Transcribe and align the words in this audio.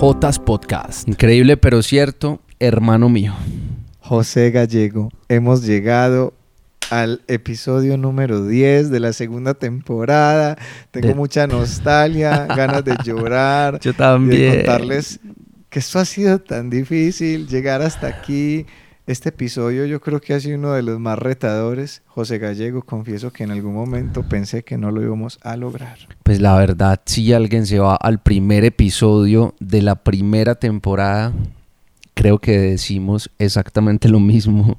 3J 0.00 0.44
Podcast. 0.44 1.08
Increíble 1.08 1.56
pero 1.56 1.82
cierto, 1.82 2.40
hermano 2.60 3.08
mío. 3.08 3.34
José 4.00 4.50
Gallego, 4.50 5.10
hemos 5.28 5.64
llegado 5.64 6.34
al 6.90 7.22
episodio 7.26 7.96
número 7.98 8.46
10 8.46 8.90
de 8.90 9.00
la 9.00 9.12
segunda 9.12 9.54
temporada. 9.54 10.56
Tengo 10.90 11.08
De- 11.08 11.14
mucha 11.14 11.46
nostalgia, 11.46 12.46
ganas 12.56 12.84
de 12.84 12.96
llorar. 13.04 13.80
Yo 13.80 13.90
y 13.90 13.92
de 13.92 13.98
también. 13.98 14.56
contarles 14.56 15.20
que 15.68 15.80
esto 15.80 15.98
ha 15.98 16.04
sido 16.04 16.38
tan 16.38 16.70
difícil, 16.70 17.46
llegar 17.48 17.82
hasta 17.82 18.06
aquí. 18.06 18.66
Este 19.08 19.30
episodio 19.30 19.86
yo 19.86 20.02
creo 20.02 20.20
que 20.20 20.34
ha 20.34 20.40
sido 20.40 20.58
uno 20.58 20.74
de 20.74 20.82
los 20.82 21.00
más 21.00 21.18
retadores. 21.18 22.02
José 22.08 22.36
Gallego, 22.36 22.82
confieso 22.82 23.32
que 23.32 23.42
en 23.42 23.50
algún 23.50 23.72
momento 23.72 24.22
pensé 24.22 24.64
que 24.64 24.76
no 24.76 24.90
lo 24.90 25.02
íbamos 25.02 25.38
a 25.42 25.56
lograr. 25.56 25.96
Pues 26.24 26.42
la 26.42 26.54
verdad, 26.58 27.00
si 27.06 27.32
alguien 27.32 27.64
se 27.64 27.78
va 27.78 27.96
al 27.96 28.20
primer 28.20 28.66
episodio 28.66 29.54
de 29.60 29.80
la 29.80 29.94
primera 29.94 30.56
temporada, 30.56 31.32
creo 32.12 32.38
que 32.38 32.58
decimos 32.58 33.30
exactamente 33.38 34.10
lo 34.10 34.20
mismo. 34.20 34.78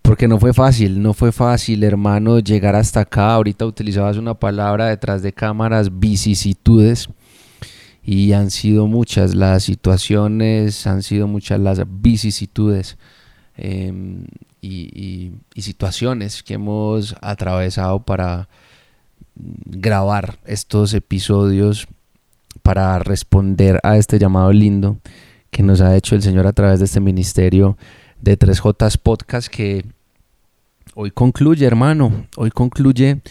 Porque 0.00 0.26
no 0.26 0.40
fue 0.40 0.54
fácil, 0.54 1.02
no 1.02 1.12
fue 1.12 1.30
fácil, 1.30 1.84
hermano, 1.84 2.38
llegar 2.38 2.74
hasta 2.74 3.00
acá. 3.00 3.34
Ahorita 3.34 3.66
utilizabas 3.66 4.16
una 4.16 4.32
palabra 4.32 4.86
detrás 4.86 5.20
de 5.20 5.34
cámaras, 5.34 5.98
vicisitudes. 5.98 7.10
Y 8.02 8.32
han 8.32 8.50
sido 8.50 8.86
muchas 8.86 9.34
las 9.34 9.64
situaciones, 9.64 10.86
han 10.86 11.02
sido 11.02 11.26
muchas 11.26 11.60
las 11.60 11.82
vicisitudes 11.86 12.96
em, 13.56 14.26
y, 14.60 15.32
situaciones 15.56 16.42
que 16.42 16.54
hemos 16.54 17.16
atravesado 17.20 18.00
para 18.00 18.48
grabar 19.34 20.38
estos 20.44 20.92
episodios 20.94 21.86
para 22.62 22.98
responder 22.98 23.80
a 23.82 23.96
este 23.96 24.18
llamado 24.18 24.52
lindo 24.52 24.98
que 25.50 25.62
nos 25.62 25.80
ha 25.80 25.96
hecho 25.96 26.14
el 26.14 26.22
Señor 26.22 26.46
a 26.46 26.52
través 26.52 26.78
de 26.78 26.84
este 26.84 27.00
ministerio 27.00 27.76
de 28.20 28.38
3J 28.38 28.98
Podcast 28.98 29.48
que 29.48 29.84
hoy 30.94 31.10
concluye, 31.10 31.66
hermano, 31.66 32.26
hoy 32.36 32.50
concluye 32.50 33.22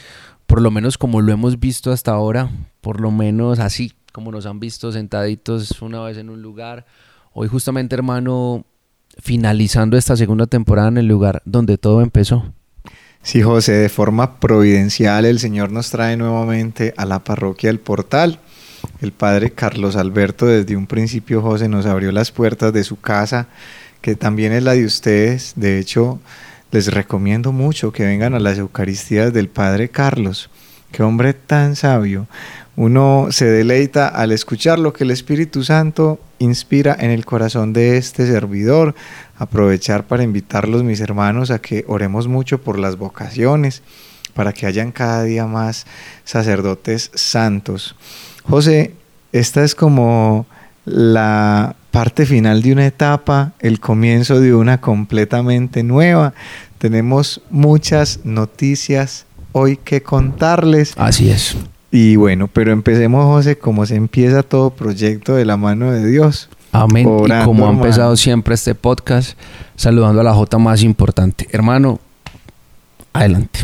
por 0.46 0.62
lo 0.62 0.72
menos 0.72 0.98
como 0.98 1.22
lo 1.22 1.32
hemos 1.32 1.60
visto 1.60 1.92
hasta 1.92 2.12
ahora, 2.12 2.50
por 2.82 3.00
lo 3.00 3.12
menos 3.12 3.60
así 3.60 3.94
como 4.12 4.32
nos 4.32 4.46
han 4.46 4.60
visto 4.60 4.92
sentaditos 4.92 5.82
una 5.82 6.02
vez 6.02 6.18
en 6.18 6.30
un 6.30 6.42
lugar. 6.42 6.86
Hoy 7.34 7.48
justamente, 7.48 7.96
hermano, 7.96 8.66
finalizando 9.22 9.98
esta 9.98 10.18
segunda 10.18 10.48
temporada 10.48 10.88
en 10.90 10.98
el 10.98 11.08
lugar 11.08 11.42
donde 11.46 11.78
todo 11.78 12.02
empezó. 12.02 12.54
Sí, 13.22 13.42
José, 13.42 13.72
de 13.74 13.90
forma 13.90 14.40
providencial 14.40 15.26
el 15.26 15.40
Señor 15.40 15.72
nos 15.72 15.90
trae 15.90 16.18
nuevamente 16.18 16.94
a 16.98 17.06
la 17.06 17.24
parroquia 17.24 17.70
del 17.70 17.80
Portal. 17.80 18.40
El 19.00 19.14
padre 19.14 19.52
Carlos 19.52 19.96
Alberto 19.96 20.46
desde 20.46 20.76
un 20.76 20.88
principio, 20.88 21.42
José, 21.42 21.70
nos 21.70 21.86
abrió 21.86 22.12
las 22.12 22.32
puertas 22.32 22.74
de 22.74 22.84
su 22.84 23.00
casa, 23.00 23.48
que 24.02 24.16
también 24.16 24.52
es 24.52 24.64
la 24.64 24.74
de 24.74 24.86
ustedes. 24.86 25.54
De 25.56 25.80
hecho, 25.80 26.20
les 26.72 26.94
recomiendo 26.94 27.54
mucho 27.54 27.94
que 27.94 28.06
vengan 28.06 28.34
a 28.34 28.40
las 28.40 28.58
Eucaristías 28.58 29.32
del 29.32 29.48
padre 29.48 29.88
Carlos. 29.88 30.50
Qué 30.92 31.02
hombre 31.02 31.34
tan 31.34 31.76
sabio. 31.78 32.28
Uno 32.76 33.28
se 33.30 33.46
deleita 33.46 34.08
al 34.08 34.32
escuchar 34.32 34.80
lo 34.80 34.94
que 34.94 35.04
el 35.04 35.12
Espíritu 35.12 35.64
Santo 35.64 36.20
inspira 36.40 36.96
en 37.00 37.12
el 37.12 37.26
corazón 37.26 37.72
de 37.72 37.98
este 37.98 38.26
servidor. 38.26 38.96
Aprovechar 39.38 40.06
para 40.06 40.24
invitarlos, 40.24 40.84
mis 40.84 41.00
hermanos, 41.00 41.52
a 41.52 41.60
que 41.60 41.86
oremos 41.88 42.28
mucho 42.28 42.62
por 42.62 42.80
las 42.80 42.98
vocaciones, 42.98 43.84
para 44.34 44.54
que 44.54 44.66
hayan 44.66 44.92
cada 44.92 45.24
día 45.24 45.46
más 45.46 45.86
sacerdotes 46.24 47.12
santos. 47.14 47.96
José, 48.44 48.96
esta 49.32 49.64
es 49.64 49.76
como 49.76 50.48
la 50.86 51.76
parte 51.92 52.26
final 52.26 52.64
de 52.64 52.74
una 52.74 52.88
etapa, 52.88 53.54
el 53.60 53.80
comienzo 53.80 54.40
de 54.40 54.56
una 54.56 54.82
completamente 54.82 55.84
nueva. 55.84 56.34
Tenemos 56.80 57.42
muchas 57.52 58.22
noticias 58.24 59.26
hoy 59.52 59.78
que 59.78 60.02
contarles. 60.02 60.94
Así 60.98 61.30
es. 61.30 61.56
Y 61.96 62.16
bueno, 62.16 62.48
pero 62.48 62.72
empecemos, 62.72 63.24
José, 63.26 63.60
como 63.60 63.86
se 63.86 63.96
empieza 63.96 64.42
todo 64.42 64.72
proyecto 64.72 65.36
de 65.36 65.46
la 65.46 65.58
mano 65.58 65.92
de 65.92 66.04
Dios. 66.04 66.50
Amén. 66.72 67.06
Orando, 67.08 67.44
y 67.44 67.46
como 67.46 67.66
ha 67.66 67.70
hermano. 67.70 67.86
empezado 67.86 68.18
siempre 68.18 68.56
este 68.56 68.74
podcast, 68.74 69.38
saludando 69.76 70.20
a 70.22 70.24
la 70.24 70.34
J 70.34 70.58
más 70.58 70.82
importante. 70.82 71.48
Hermano, 71.52 72.00
adelante. 73.14 73.60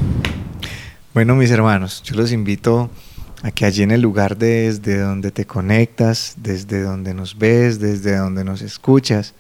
Bueno, 1.11 1.35
mis 1.35 1.49
hermanos, 1.49 2.03
yo 2.03 2.15
los 2.17 2.31
invito 2.31 2.91
a 3.41 3.49
que 3.49 3.65
allí 3.65 3.81
en 3.81 3.89
el 3.89 4.01
lugar 4.01 4.37
desde 4.37 4.99
donde 4.99 5.31
te 5.31 5.45
conectas, 5.45 6.35
desde 6.37 6.83
donde 6.83 7.15
nos 7.15 7.35
ves, 7.35 7.79
desde 7.79 8.15
donde 8.15 8.43
nos 8.43 8.61
escuchas, 8.61 9.33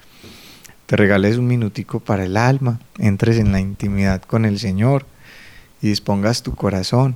te 0.87 0.95
regales 0.95 1.37
un 1.37 1.45
minutico 1.45 1.99
para 1.99 2.23
el 2.23 2.35
alma, 2.35 2.79
entres 2.97 3.37
en 3.37 3.51
la 3.51 3.59
intimidad 3.59 4.23
con 4.23 4.45
el 4.45 4.57
Señor 4.57 5.05
y 5.79 5.89
dispongas 5.89 6.41
tu 6.41 6.55
corazón. 6.55 7.15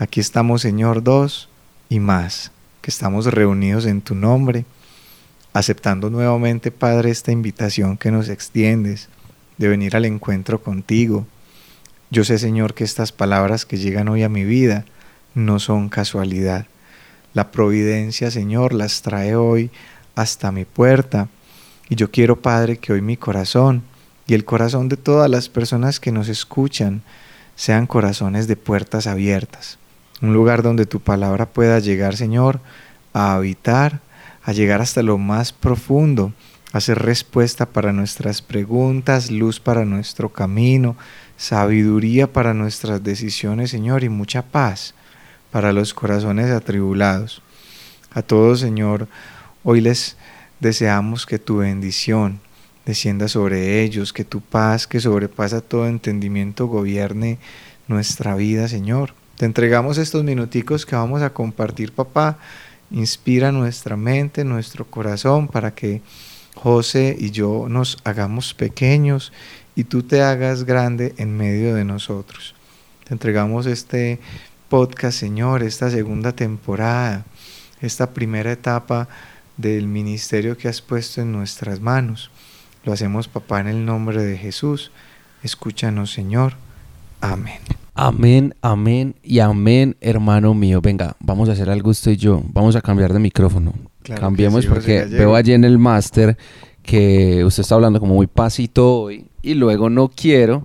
Aquí 0.00 0.18
estamos, 0.18 0.62
Señor, 0.62 1.04
dos 1.04 1.50
y 1.90 2.00
más, 2.00 2.52
que 2.80 2.90
estamos 2.90 3.26
reunidos 3.26 3.84
en 3.84 4.00
tu 4.00 4.14
nombre, 4.14 4.64
aceptando 5.52 6.08
nuevamente, 6.08 6.70
Padre, 6.70 7.10
esta 7.10 7.32
invitación 7.32 7.98
que 7.98 8.10
nos 8.10 8.30
extiendes 8.30 9.10
de 9.58 9.68
venir 9.68 9.94
al 9.94 10.06
encuentro 10.06 10.62
contigo. 10.62 11.26
Yo 12.10 12.24
sé, 12.24 12.38
Señor, 12.38 12.72
que 12.72 12.82
estas 12.82 13.12
palabras 13.12 13.66
que 13.66 13.76
llegan 13.76 14.08
hoy 14.08 14.22
a 14.22 14.30
mi 14.30 14.42
vida 14.42 14.86
no 15.34 15.58
son 15.58 15.90
casualidad. 15.90 16.64
La 17.34 17.50
providencia, 17.50 18.30
Señor, 18.30 18.72
las 18.72 19.02
trae 19.02 19.36
hoy 19.36 19.70
hasta 20.14 20.50
mi 20.50 20.64
puerta. 20.64 21.28
Y 21.90 21.96
yo 21.96 22.10
quiero, 22.10 22.40
Padre, 22.40 22.78
que 22.78 22.94
hoy 22.94 23.02
mi 23.02 23.18
corazón 23.18 23.82
y 24.26 24.32
el 24.32 24.46
corazón 24.46 24.88
de 24.88 24.96
todas 24.96 25.28
las 25.28 25.50
personas 25.50 26.00
que 26.00 26.10
nos 26.10 26.28
escuchan 26.28 27.02
sean 27.54 27.86
corazones 27.86 28.48
de 28.48 28.56
puertas 28.56 29.06
abiertas. 29.06 29.79
Un 30.22 30.34
lugar 30.34 30.62
donde 30.62 30.86
tu 30.86 31.00
palabra 31.00 31.46
pueda 31.46 31.78
llegar, 31.78 32.16
Señor, 32.16 32.60
a 33.12 33.34
habitar, 33.34 34.00
a 34.42 34.52
llegar 34.52 34.80
hasta 34.80 35.02
lo 35.02 35.18
más 35.18 35.52
profundo, 35.52 36.32
a 36.72 36.80
ser 36.80 36.98
respuesta 36.98 37.66
para 37.66 37.92
nuestras 37.92 38.42
preguntas, 38.42 39.30
luz 39.30 39.60
para 39.60 39.84
nuestro 39.84 40.28
camino, 40.28 40.96
sabiduría 41.36 42.32
para 42.32 42.54
nuestras 42.54 43.02
decisiones, 43.02 43.70
Señor, 43.70 44.04
y 44.04 44.08
mucha 44.08 44.42
paz 44.42 44.94
para 45.50 45.72
los 45.72 45.94
corazones 45.94 46.50
atribulados. 46.50 47.42
A 48.12 48.22
todos, 48.22 48.60
Señor, 48.60 49.08
hoy 49.64 49.80
les 49.80 50.16
deseamos 50.60 51.26
que 51.26 51.38
tu 51.38 51.58
bendición 51.58 52.40
descienda 52.84 53.28
sobre 53.28 53.82
ellos, 53.82 54.12
que 54.12 54.24
tu 54.24 54.40
paz 54.40 54.86
que 54.86 55.00
sobrepasa 55.00 55.60
todo 55.60 55.86
entendimiento 55.86 56.66
gobierne 56.66 57.38
nuestra 57.88 58.34
vida, 58.36 58.68
Señor. 58.68 59.19
Te 59.40 59.46
entregamos 59.46 59.96
estos 59.96 60.22
minuticos 60.22 60.84
que 60.84 60.94
vamos 60.94 61.22
a 61.22 61.32
compartir, 61.32 61.92
papá. 61.92 62.36
Inspira 62.90 63.50
nuestra 63.52 63.96
mente, 63.96 64.44
nuestro 64.44 64.84
corazón, 64.84 65.48
para 65.48 65.74
que 65.74 66.02
José 66.54 67.16
y 67.18 67.30
yo 67.30 67.64
nos 67.66 67.96
hagamos 68.04 68.52
pequeños 68.52 69.32
y 69.74 69.84
tú 69.84 70.02
te 70.02 70.20
hagas 70.20 70.64
grande 70.64 71.14
en 71.16 71.38
medio 71.38 71.74
de 71.74 71.86
nosotros. 71.86 72.54
Te 73.08 73.14
entregamos 73.14 73.64
este 73.64 74.20
podcast, 74.68 75.18
Señor, 75.18 75.62
esta 75.62 75.88
segunda 75.88 76.32
temporada, 76.32 77.24
esta 77.80 78.10
primera 78.10 78.52
etapa 78.52 79.08
del 79.56 79.86
ministerio 79.86 80.58
que 80.58 80.68
has 80.68 80.82
puesto 80.82 81.22
en 81.22 81.32
nuestras 81.32 81.80
manos. 81.80 82.30
Lo 82.84 82.92
hacemos, 82.92 83.26
papá, 83.26 83.60
en 83.60 83.68
el 83.68 83.86
nombre 83.86 84.22
de 84.22 84.36
Jesús. 84.36 84.90
Escúchanos, 85.42 86.12
Señor. 86.12 86.56
Amén. 87.22 87.79
Amén, 88.02 88.54
amén 88.62 89.14
y 89.22 89.40
amén, 89.40 89.94
hermano 90.00 90.54
mío. 90.54 90.80
Venga, 90.80 91.16
vamos 91.20 91.50
a 91.50 91.52
hacer 91.52 91.68
algo 91.68 91.90
usted 91.90 92.12
y 92.12 92.16
yo. 92.16 92.42
Vamos 92.50 92.74
a 92.74 92.80
cambiar 92.80 93.12
de 93.12 93.18
micrófono. 93.18 93.74
Claro 94.02 94.22
Cambiemos 94.22 94.62
sí, 94.62 94.70
porque 94.70 95.04
veo 95.04 95.34
allí 95.34 95.52
en 95.52 95.64
el 95.64 95.76
máster 95.78 96.38
que 96.82 97.44
usted 97.44 97.60
está 97.60 97.74
hablando 97.74 98.00
como 98.00 98.14
muy 98.14 98.26
pasito 98.26 99.02
hoy 99.02 99.26
y 99.42 99.52
luego 99.52 99.90
no 99.90 100.08
quiero 100.08 100.62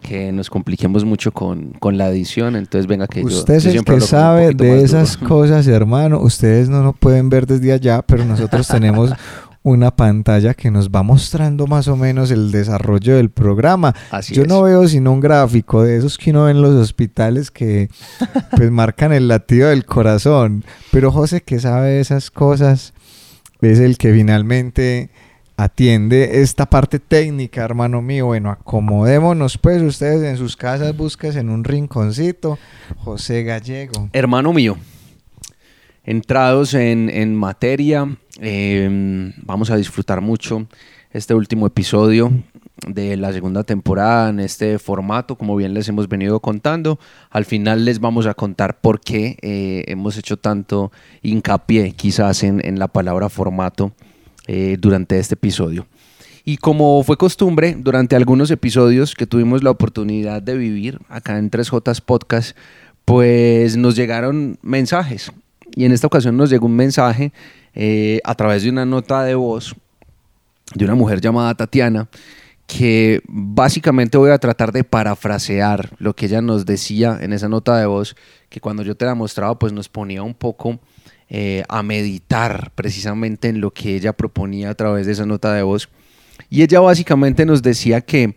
que 0.00 0.32
nos 0.32 0.48
compliquemos 0.48 1.04
mucho 1.04 1.32
con, 1.32 1.72
con 1.80 1.98
la 1.98 2.08
edición. 2.08 2.56
Entonces, 2.56 2.86
venga, 2.86 3.08
que 3.08 3.20
yo- 3.20 3.26
Usted 3.26 3.60
yo, 3.60 3.68
es 3.70 3.76
el 3.76 3.84
que 3.84 4.00
sabe 4.00 4.54
de 4.54 4.82
esas 4.82 5.18
duro. 5.18 5.28
cosas, 5.28 5.66
hermano. 5.66 6.20
Ustedes 6.20 6.70
no 6.70 6.82
nos 6.82 6.96
pueden 6.96 7.28
ver 7.28 7.46
desde 7.46 7.72
allá, 7.72 8.00
pero 8.00 8.24
nosotros 8.24 8.66
tenemos 8.68 9.10
una 9.64 9.96
pantalla 9.96 10.52
que 10.52 10.70
nos 10.70 10.90
va 10.90 11.02
mostrando 11.02 11.66
más 11.66 11.88
o 11.88 11.96
menos 11.96 12.30
el 12.30 12.52
desarrollo 12.52 13.16
del 13.16 13.30
programa. 13.30 13.94
Así 14.10 14.34
Yo 14.34 14.42
es. 14.42 14.48
no 14.48 14.62
veo 14.62 14.86
sino 14.86 15.10
un 15.10 15.20
gráfico 15.20 15.82
de 15.82 15.96
esos 15.96 16.18
que 16.18 16.30
uno 16.30 16.44
ve 16.44 16.50
en 16.50 16.60
los 16.60 16.74
hospitales 16.74 17.50
que 17.50 17.88
pues 18.56 18.70
marcan 18.70 19.12
el 19.12 19.26
latido 19.26 19.70
del 19.70 19.86
corazón. 19.86 20.64
Pero 20.92 21.10
José, 21.10 21.40
que 21.40 21.58
sabe 21.60 21.92
de 21.92 22.00
esas 22.00 22.30
cosas, 22.30 22.92
es 23.62 23.78
el 23.78 23.96
que 23.96 24.12
finalmente 24.12 25.08
atiende 25.56 26.42
esta 26.42 26.66
parte 26.66 26.98
técnica, 26.98 27.64
hermano 27.64 28.02
mío. 28.02 28.26
Bueno, 28.26 28.50
acomodémonos 28.50 29.56
pues 29.56 29.80
ustedes 29.80 30.22
en 30.24 30.36
sus 30.36 30.58
casas, 30.58 30.94
busques 30.94 31.36
en 31.36 31.48
un 31.48 31.64
rinconcito. 31.64 32.58
José 32.98 33.44
Gallego. 33.44 34.10
Hermano 34.12 34.52
mío, 34.52 34.76
entrados 36.04 36.74
en, 36.74 37.34
materia, 37.34 38.16
em, 38.40 39.32
vamos 39.42 39.70
a 39.70 39.76
disfrutar 39.76 40.20
mucho 40.20 40.66
este 41.12 41.34
último 41.34 41.66
episodio 41.66 42.32
de 42.86 43.16
la 43.16 43.32
segunda 43.32 43.62
temporada 43.62 44.30
en 44.30 44.40
este 44.40 44.78
formato, 44.78 45.36
como 45.36 45.56
bien 45.56 45.72
les 45.74 45.88
hemos 45.88 46.08
venido 46.08 46.40
contando. 46.40 46.98
Al 47.30 47.44
final 47.44 47.84
les 47.84 48.00
vamos 48.00 48.26
a 48.26 48.34
contar 48.34 48.80
por 48.80 49.00
qué 49.00 49.36
eh, 49.40 49.84
hemos 49.86 50.18
hecho 50.18 50.36
tanto 50.36 50.92
hincapié 51.22 51.92
quizás 51.92 52.42
en, 52.42 52.78
la 52.78 52.88
palabra 52.88 53.28
formato 53.28 53.92
eh, 54.46 54.76
durante 54.78 55.18
este 55.18 55.34
episodio. 55.34 55.86
Y 56.44 56.58
como 56.58 57.02
fue 57.04 57.16
costumbre, 57.16 57.74
durante 57.78 58.16
algunos 58.16 58.50
episodios 58.50 59.14
que 59.14 59.26
tuvimos 59.26 59.62
la 59.62 59.70
oportunidad 59.70 60.42
de 60.42 60.56
vivir 60.56 60.98
acá 61.08 61.38
en 61.38 61.50
3J 61.50 62.02
Podcast, 62.02 62.56
pues 63.06 63.76
nos 63.76 63.96
llegaron 63.96 64.58
mensajes. 64.62 65.32
Y 65.74 65.84
en 65.84 65.92
esta 65.92 66.06
ocasión 66.06 66.36
nos 66.36 66.50
llegó 66.50 66.66
un 66.66 66.76
mensaje 66.76 67.32
eh, 67.74 68.20
a 68.24 68.34
través 68.34 68.62
de 68.62 68.70
una 68.70 68.86
nota 68.86 69.24
de 69.24 69.34
voz 69.34 69.74
de 70.74 70.84
una 70.84 70.94
mujer 70.94 71.20
llamada 71.20 71.54
Tatiana, 71.54 72.08
que 72.66 73.20
básicamente 73.26 74.16
voy 74.16 74.30
a 74.30 74.38
tratar 74.38 74.72
de 74.72 74.84
parafrasear 74.84 75.90
lo 75.98 76.14
que 76.14 76.26
ella 76.26 76.40
nos 76.40 76.64
decía 76.64 77.18
en 77.20 77.32
esa 77.32 77.48
nota 77.48 77.76
de 77.78 77.86
voz, 77.86 78.16
que 78.48 78.60
cuando 78.60 78.82
yo 78.82 78.96
te 78.96 79.04
la 79.04 79.14
mostraba, 79.14 79.58
pues 79.58 79.72
nos 79.72 79.88
ponía 79.88 80.22
un 80.22 80.34
poco 80.34 80.80
eh, 81.28 81.62
a 81.68 81.82
meditar 81.82 82.72
precisamente 82.74 83.48
en 83.48 83.60
lo 83.60 83.72
que 83.72 83.94
ella 83.96 84.12
proponía 84.12 84.70
a 84.70 84.74
través 84.74 85.06
de 85.06 85.12
esa 85.12 85.26
nota 85.26 85.52
de 85.52 85.62
voz. 85.62 85.88
Y 86.48 86.62
ella 86.62 86.80
básicamente 86.80 87.44
nos 87.44 87.62
decía 87.62 88.00
que 88.00 88.36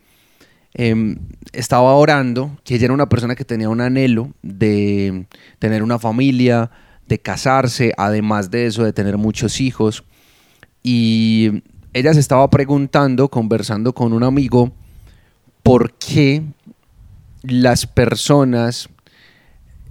em, 0.73 1.17
estaba 1.53 1.93
orando, 1.93 2.57
que 2.63 2.75
ella 2.75 2.85
era 2.85 2.93
una 2.93 3.09
persona 3.09 3.35
que 3.35 3.45
tenía 3.45 3.69
un 3.69 3.81
anhelo 3.81 4.33
de 4.41 5.25
tener 5.59 5.83
una 5.83 5.99
familia, 5.99 6.69
de 7.07 7.19
casarse, 7.19 7.93
además 7.97 8.51
de 8.51 8.65
eso, 8.65 8.83
de 8.83 8.93
tener 8.93 9.17
muchos 9.17 9.61
hijos. 9.61 10.03
Y 10.83 11.63
ella 11.93 12.13
se 12.13 12.19
estaba 12.19 12.49
preguntando, 12.49 13.29
conversando 13.29 13.93
con 13.93 14.13
un 14.13 14.23
amigo, 14.23 14.71
por 15.63 15.93
qué 15.93 16.43
las 17.41 17.85
personas 17.85 18.89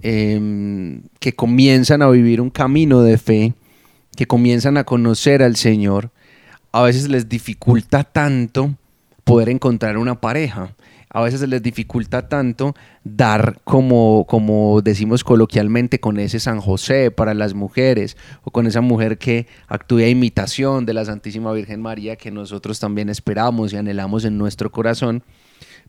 em, 0.01 1.01
que 1.19 1.33
comienzan 1.33 2.01
a 2.01 2.09
vivir 2.09 2.41
un 2.41 2.49
camino 2.49 3.01
de 3.01 3.17
fe, 3.17 3.53
que 4.15 4.25
comienzan 4.25 4.77
a 4.77 4.83
conocer 4.83 5.43
al 5.43 5.55
Señor, 5.55 6.11
a 6.71 6.81
veces 6.83 7.09
les 7.09 7.29
dificulta 7.29 8.03
tanto 8.03 8.75
poder 9.23 9.49
encontrar 9.49 9.97
una 9.97 10.19
pareja 10.21 10.75
a 11.09 11.21
veces 11.21 11.39
se 11.39 11.47
les 11.47 11.63
dificulta 11.63 12.27
tanto 12.27 12.75
dar 13.03 13.59
como, 13.63 14.25
como 14.27 14.81
decimos 14.81 15.23
coloquialmente 15.23 15.99
con 15.99 16.19
ese 16.19 16.39
San 16.39 16.59
José 16.59 17.11
para 17.11 17.33
las 17.33 17.53
mujeres 17.53 18.17
o 18.43 18.51
con 18.51 18.67
esa 18.67 18.81
mujer 18.81 19.17
que 19.17 19.47
actúa 19.67 20.01
a 20.01 20.09
imitación 20.09 20.85
de 20.85 20.93
la 20.93 21.05
Santísima 21.05 21.51
Virgen 21.53 21.81
María 21.81 22.17
que 22.17 22.31
nosotros 22.31 22.79
también 22.79 23.09
esperamos 23.09 23.71
y 23.71 23.77
anhelamos 23.77 24.25
en 24.25 24.37
nuestro 24.37 24.71
corazón. 24.71 25.23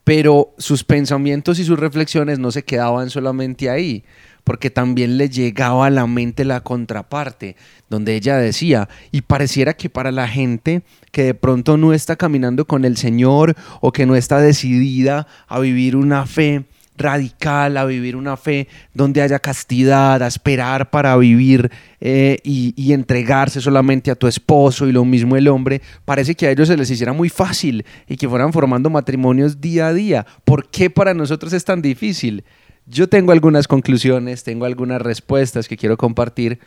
Pero 0.05 0.55
sus 0.57 0.85
pensamientos 0.85 1.59
y 1.59 1.65
sus 1.65 1.79
reflexiones 1.79 2.39
no 2.39 2.51
se 2.51 2.63
quedaban 2.63 3.11
solamente 3.11 3.69
ahí, 3.69 4.05
porque 4.45 4.71
también 4.71 5.19
le 5.19 5.29
llegaba 5.29 5.87
a 5.87 5.91
la 5.91 6.07
mente 6.07 6.47
la 6.47 6.63
contraparte, 6.63 7.57
donde 7.91 8.15
ella 8.15 8.39
decía, 8.39 8.89
y 9.11 9.23
pareciera 9.23 9.75
que 9.75 9.91
para 9.91 10.11
la 10.11 10.27
gente 10.27 10.83
que 11.13 11.25
de 11.25 11.35
pronto 11.35 11.77
no 11.77 11.93
está 11.93 12.17
caminando 12.17 12.67
con 12.67 12.85
el 12.85 12.97
Señor 12.97 13.55
o 13.81 13.93
que 13.93 14.07
no 14.07 14.17
está 14.17 14.41
decidida 14.41 15.27
a 15.47 15.59
vivir 15.59 15.97
una 15.97 16.27
fe 16.27 16.65
radical, 16.99 17.77
a 17.77 17.85
vivir 17.85 18.17
una 18.17 18.37
fe 18.37 18.69
donde 18.93 19.23
haya 19.23 19.39
castidad, 19.39 20.23
a 20.23 20.27
esperar 20.27 20.91
para 20.91 21.17
vivir 21.17 21.71
eh, 22.01 22.39
y, 22.43 22.75
y, 22.77 22.93
entregarse 22.93 23.61
solamente 23.61 24.11
a 24.11 24.17
tu 24.17 24.27
esposo 24.27 24.87
y 24.87 24.93
lo 24.93 25.05
mismo 25.05 25.37
el 25.37 25.49
hombre, 25.49 25.81
parece 26.05 26.35
que 26.35 26.47
a 26.47 26.51
ellos 26.51 26.69
se 26.69 26.77
les 26.77 26.91
hiciera 26.91 27.13
muy 27.13 27.29
fácil 27.29 27.85
y 28.09 28.17
que 28.17 28.29
fueran 28.29 28.53
formando 28.53 28.91
matrimonios 28.91 29.61
día 29.61 29.89
a 29.89 29.95
día. 29.95 30.27
¿Por 30.45 30.69
qué 30.69 30.91
para 30.91 31.15
nosotros 31.15 31.53
es 31.53 31.65
tan 31.65 31.81
difícil? 31.81 32.45
Yo 32.91 33.07
tengo 33.09 33.33
algunas 33.33 33.69
conclusiones, 33.69 34.45
tengo 34.45 34.65
algunas 34.65 35.03
respuestas 35.03 35.69
que 35.69 35.77
quiero 35.77 35.99
compartir, 35.99 36.59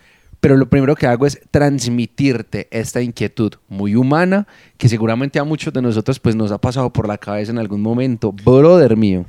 pero 0.41 0.57
lo 0.57 0.67
primero 0.67 0.95
que 0.95 1.07
hago 1.07 1.25
es 1.25 1.39
transmitirte 1.51 2.67
esta 2.71 3.01
inquietud 3.01 3.53
muy 3.69 3.95
humana 3.95 4.47
que 4.77 4.89
seguramente 4.89 5.39
a 5.39 5.43
muchos 5.43 5.71
de 5.71 5.83
nosotros 5.83 6.19
pues 6.19 6.35
nos 6.35 6.51
ha 6.51 6.57
pasado 6.57 6.91
por 6.91 7.07
la 7.07 7.19
cabeza 7.19 7.51
en 7.51 7.59
algún 7.59 7.81
momento. 7.81 8.33
Brother 8.33 8.97
mío. 8.97 9.25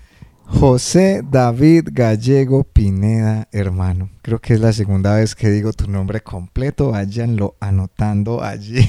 José 0.46 1.22
David 1.28 1.90
Gallego 1.92 2.64
Pineda, 2.64 3.46
hermano. 3.52 4.10
Creo 4.22 4.40
que 4.40 4.54
es 4.54 4.60
la 4.60 4.72
segunda 4.72 5.14
vez 5.14 5.34
que 5.34 5.50
digo 5.50 5.72
tu 5.72 5.88
nombre 5.88 6.22
completo. 6.22 6.90
Váyanlo 6.90 7.56
anotando 7.60 8.42
allí. 8.42 8.88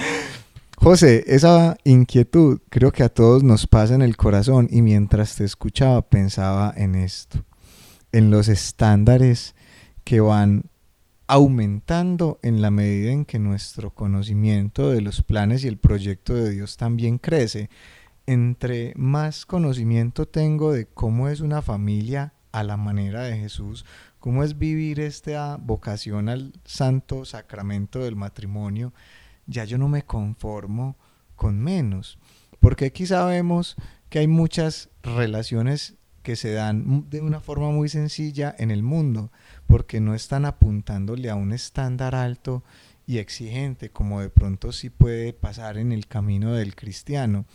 José, 0.76 1.24
esa 1.26 1.76
inquietud 1.84 2.60
creo 2.68 2.92
que 2.92 3.04
a 3.04 3.08
todos 3.08 3.42
nos 3.42 3.66
pasa 3.66 3.94
en 3.94 4.02
el 4.02 4.16
corazón 4.16 4.68
y 4.70 4.82
mientras 4.82 5.36
te 5.36 5.44
escuchaba 5.44 6.02
pensaba 6.02 6.72
en 6.76 6.94
esto, 6.94 7.44
en 8.12 8.30
los 8.30 8.48
estándares 8.48 9.54
que 10.04 10.20
van 10.20 10.64
aumentando 11.28 12.40
en 12.42 12.62
la 12.62 12.70
medida 12.70 13.12
en 13.12 13.26
que 13.26 13.38
nuestro 13.38 13.94
conocimiento 13.94 14.90
de 14.90 15.02
los 15.02 15.22
planes 15.22 15.62
y 15.62 15.68
el 15.68 15.76
proyecto 15.76 16.34
de 16.34 16.50
Dios 16.50 16.78
también 16.78 17.18
crece. 17.18 17.68
Entre 18.26 18.94
más 18.96 19.44
conocimiento 19.44 20.26
tengo 20.26 20.72
de 20.72 20.86
cómo 20.86 21.28
es 21.28 21.40
una 21.40 21.60
familia 21.60 22.32
a 22.50 22.62
la 22.62 22.78
manera 22.78 23.22
de 23.24 23.36
Jesús, 23.36 23.84
cómo 24.18 24.42
es 24.42 24.56
vivir 24.56 25.00
esta 25.00 25.58
vocación 25.58 26.30
al 26.30 26.54
santo 26.64 27.26
sacramento 27.26 27.98
del 28.00 28.16
matrimonio, 28.16 28.94
ya 29.46 29.64
yo 29.64 29.76
no 29.76 29.88
me 29.88 30.04
conformo 30.04 30.96
con 31.36 31.60
menos. 31.60 32.18
Porque 32.58 32.86
aquí 32.86 33.06
sabemos 33.06 33.76
que 34.08 34.20
hay 34.20 34.28
muchas 34.28 34.88
relaciones 35.02 35.97
que 36.22 36.36
se 36.36 36.52
dan 36.52 37.08
de 37.08 37.20
una 37.20 37.40
forma 37.40 37.70
muy 37.70 37.88
sencilla 37.88 38.54
en 38.58 38.70
el 38.70 38.82
mundo, 38.82 39.30
porque 39.66 40.00
no 40.00 40.14
están 40.14 40.44
apuntándole 40.44 41.30
a 41.30 41.34
un 41.34 41.52
estándar 41.52 42.14
alto 42.14 42.62
y 43.06 43.18
exigente, 43.18 43.90
como 43.90 44.20
de 44.20 44.28
pronto 44.28 44.72
sí 44.72 44.90
puede 44.90 45.32
pasar 45.32 45.78
en 45.78 45.92
el 45.92 46.06
camino 46.06 46.52
del 46.52 46.74
cristiano. 46.74 47.46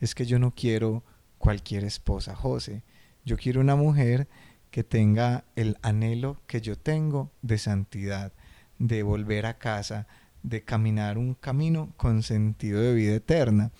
Es 0.00 0.14
que 0.14 0.26
yo 0.26 0.38
no 0.38 0.54
quiero 0.54 1.04
cualquier 1.38 1.84
esposa, 1.84 2.34
José. 2.34 2.82
Yo 3.24 3.36
quiero 3.36 3.60
una 3.60 3.76
mujer 3.76 4.28
que 4.70 4.82
tenga 4.82 5.44
el 5.56 5.76
anhelo 5.82 6.40
que 6.46 6.60
yo 6.60 6.76
tengo 6.76 7.30
de 7.42 7.58
santidad, 7.58 8.32
de 8.78 9.02
volver 9.02 9.46
a 9.46 9.58
casa, 9.58 10.06
de 10.42 10.62
caminar 10.62 11.18
un 11.18 11.34
camino 11.34 11.92
con 11.96 12.22
sentido 12.22 12.80
de 12.80 12.94
vida 12.94 13.14
eterna. 13.14 13.72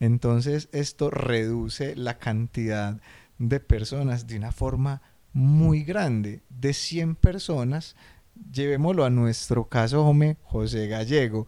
Entonces 0.00 0.68
esto 0.72 1.08
reduce 1.08 1.96
la 1.96 2.18
cantidad 2.18 3.00
de 3.48 3.60
personas 3.60 4.26
de 4.26 4.36
una 4.36 4.52
forma 4.52 5.02
muy 5.32 5.82
grande. 5.82 6.42
De 6.48 6.72
100 6.72 7.16
personas, 7.16 7.96
llevémoslo 8.52 9.04
a 9.04 9.10
nuestro 9.10 9.68
caso, 9.68 10.04
Jome, 10.04 10.36
José 10.42 10.86
Gallego, 10.88 11.46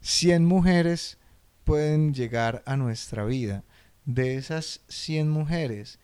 100 0.00 0.44
mujeres 0.44 1.18
pueden 1.64 2.14
llegar 2.14 2.62
a 2.66 2.76
nuestra 2.76 3.24
vida. 3.24 3.64
De 4.04 4.36
esas 4.36 4.80
100 4.88 5.28
mujeres, 5.28 5.98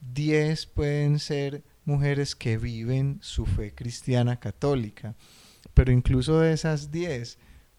10 0.00 0.66
pueden 0.66 1.18
ser 1.18 1.64
mujeres 1.84 2.34
que 2.34 2.58
viven 2.58 3.18
su 3.22 3.46
fe 3.46 3.74
cristiana 3.74 4.38
católica 4.38 5.14
pero 5.74 5.92
incluso 5.92 6.40
de 6.40 6.52
esas 6.52 6.90
10, 6.90 7.38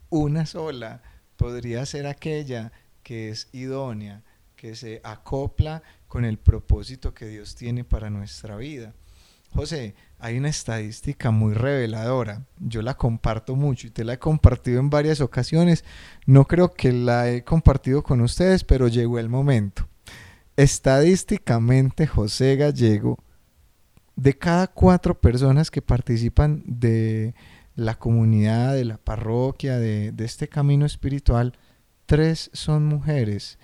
una 0.10 0.46
sola 0.46 1.01
podría 1.36 1.86
ser 1.86 2.08
aquella 2.08 2.72
que 3.03 3.29
es 3.29 3.50
idónea, 3.51 4.24
que 4.55 4.75
se 4.75 5.01
acopla 5.03 5.84
con 6.12 6.25
el 6.25 6.38
propósito 6.38 7.13
que 7.13 7.25
Dios 7.25 7.56
tiene 7.56 7.86
para 7.86 8.10
nuestra 8.10 8.58
vida. 8.58 8.94
José, 9.53 9.96
hay 10.20 10.38
una 10.38 10.50
estadística 10.50 11.32
muy 11.32 11.53
reveladora. 11.53 12.46
Yo 12.60 12.82
la 12.82 12.98
comparto 12.98 13.56
mucho 13.56 13.88
y 13.88 13.91
te 13.91 14.03
la 14.03 14.15
he 14.15 14.20
compartido 14.20 14.82
en 14.82 14.89
varias 14.89 15.22
ocasiones. 15.22 15.86
No 16.25 16.44
creo 16.44 16.74
que 16.74 16.91
la 16.91 17.30
he 17.30 17.46
compartido 17.46 18.03
con 18.03 18.20
ustedes, 18.20 18.65
pero 18.65 18.89
llegó 18.89 19.20
el 19.20 19.30
momento. 19.30 19.88
Estadísticamente, 20.58 22.08
José 22.08 22.58
Gallego, 22.58 23.18
de 24.18 24.38
cada 24.38 24.68
cuatro 24.68 25.18
personas 25.18 25.72
que 25.72 25.82
participan 25.82 26.62
de 26.65 27.36
la 27.75 27.98
comunidad, 27.98 28.74
de 28.74 28.84
la 28.84 28.98
parroquia, 28.98 29.80
de, 29.80 30.13
este 30.18 30.50
camino 30.50 30.86
espiritual, 30.86 31.53
tres 32.06 32.50
son 32.51 32.86
mujeres 32.86 33.58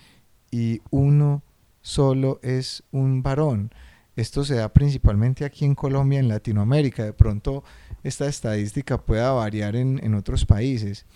y 0.50 0.80
uno 0.88 1.42
solo 1.82 2.40
es 2.42 2.82
un 2.90 3.22
varón. 3.22 3.72
Esto 4.16 4.44
se 4.44 4.56
da 4.56 4.72
principalmente 4.72 5.44
aquí 5.44 5.64
en 5.64 5.74
Colombia, 5.74 6.18
en 6.18 6.28
Latinoamérica. 6.28 7.04
De 7.04 7.12
pronto 7.12 7.62
esta 8.02 8.26
estadística 8.26 8.98
pueda 8.98 9.30
variar 9.32 9.76
en, 9.76 10.00
en, 10.02 10.14
otros 10.14 10.44
países, 10.44 11.06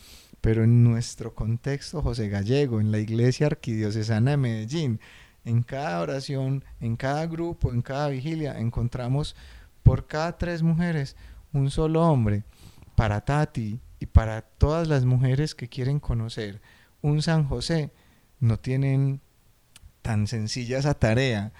pero 0.40 0.62
en 0.62 0.84
nuestro 0.84 1.34
contexto, 1.34 2.00
José 2.00 2.28
Gallego, 2.28 2.80
en 2.80 2.92
la 2.92 2.98
Iglesia 2.98 3.46
Arquidiocesana 3.46 4.32
de 4.32 4.36
Medellín, 4.36 5.00
en 5.44 5.62
cada 5.62 6.00
oración, 6.00 6.64
en 6.80 6.96
cada 6.96 7.26
grupo, 7.26 7.72
en 7.72 7.82
cada 7.82 8.08
vigilia, 8.08 8.58
encontramos 8.58 9.34
por 9.82 10.06
cada 10.06 10.38
tres 10.38 10.62
mujeres 10.62 11.16
un 11.52 11.70
solo 11.70 12.02
hombre. 12.02 12.44
Para 12.94 13.24
Tati 13.24 13.80
y 13.98 14.06
para 14.06 14.42
todas 14.42 14.86
las 14.86 15.04
mujeres 15.04 15.54
que 15.54 15.68
quieren 15.68 15.98
conocer 15.98 16.60
un 17.00 17.22
San 17.22 17.44
José, 17.44 17.90
no 18.38 18.58
tienen 18.58 19.20
tan 20.02 20.26
sencilla 20.26 20.78
esa 20.78 20.94
tarea. 20.94 21.52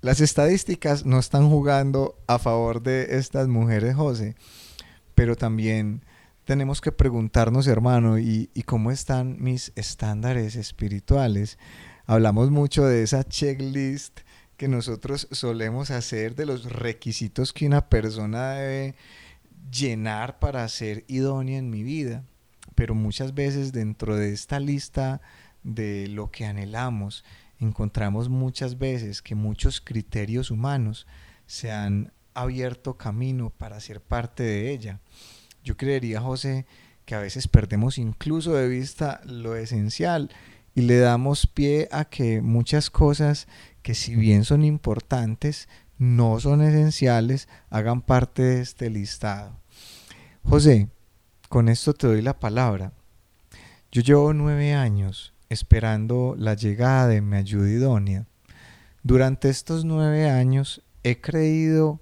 Las 0.00 0.20
estadísticas 0.20 1.04
no 1.04 1.18
están 1.18 1.50
jugando 1.50 2.18
a 2.26 2.38
favor 2.38 2.82
de 2.82 3.18
estas 3.18 3.48
mujeres, 3.48 3.94
José, 3.94 4.34
pero 5.14 5.36
también 5.36 6.02
tenemos 6.44 6.80
que 6.80 6.90
preguntarnos, 6.90 7.66
hermano, 7.66 8.18
¿y, 8.18 8.48
cómo 8.64 8.90
están 8.90 9.36
mis 9.40 9.72
estándares 9.76 10.56
espirituales? 10.56 11.58
Hablamos 12.06 12.50
mucho 12.50 12.86
de 12.86 13.02
esa 13.02 13.24
checklist 13.24 14.20
que 14.56 14.66
nosotros 14.66 15.28
solemos 15.30 15.90
hacer 15.90 16.34
de 16.34 16.46
los 16.46 16.64
requisitos 16.64 17.52
que 17.52 17.66
una 17.66 17.88
persona 17.88 18.52
debe 18.52 18.94
llenar 19.70 20.38
para 20.38 20.66
ser 20.68 21.04
idónea 21.06 21.58
en 21.58 21.70
mi 21.70 21.82
vida. 21.82 22.24
Pero 22.74 22.94
muchas 22.94 23.34
veces 23.34 23.72
dentro 23.72 24.16
de 24.16 24.32
esta 24.32 24.58
lista 24.58 25.20
de 25.62 26.08
lo 26.08 26.30
que 26.30 26.46
anhelamos, 26.46 27.24
encontramos 27.60 28.28
muchas 28.28 28.78
veces 28.78 29.22
que 29.22 29.34
muchos 29.34 29.80
criterios 29.80 30.50
humanos 30.50 31.06
se 31.46 31.70
han 31.70 32.12
abierto 32.34 32.96
camino 32.96 33.50
para 33.50 33.80
ser 33.80 34.00
parte 34.00 34.42
de 34.42 34.70
ella. 34.70 35.00
Yo 35.62 35.76
creería, 35.76 36.20
José, 36.20 36.66
que 37.04 37.14
a 37.14 37.20
veces 37.20 37.48
perdemos 37.48 37.98
incluso 37.98 38.54
de 38.54 38.68
vista 38.68 39.20
lo 39.24 39.56
esencial 39.56 40.30
y 40.74 40.82
le 40.82 40.98
damos 40.98 41.46
pie 41.46 41.88
a 41.90 42.04
que 42.04 42.40
muchas 42.40 42.90
cosas 42.90 43.48
que 43.82 43.94
si 43.94 44.14
bien 44.14 44.44
son 44.44 44.64
importantes, 44.64 45.68
no 45.98 46.40
son 46.40 46.62
esenciales, 46.62 47.48
hagan 47.68 48.00
parte 48.00 48.42
de 48.42 48.60
este 48.62 48.88
listado. 48.88 49.58
José, 50.44 50.88
con 51.48 51.68
esto 51.68 51.92
te 51.92 52.06
doy 52.06 52.22
la 52.22 52.38
palabra. 52.38 52.92
Yo 53.92 54.02
llevo 54.02 54.32
nueve 54.32 54.72
años 54.72 55.34
esperando 55.50 56.36
la 56.38 56.54
llegada 56.54 57.08
de 57.08 57.20
mi 57.20 57.36
ayuda 57.36 57.68
idónea. 57.68 58.24
Durante 59.02 59.50
estos 59.50 59.84
nueve 59.84 60.30
años 60.30 60.82
he 61.02 61.20
creído 61.20 62.00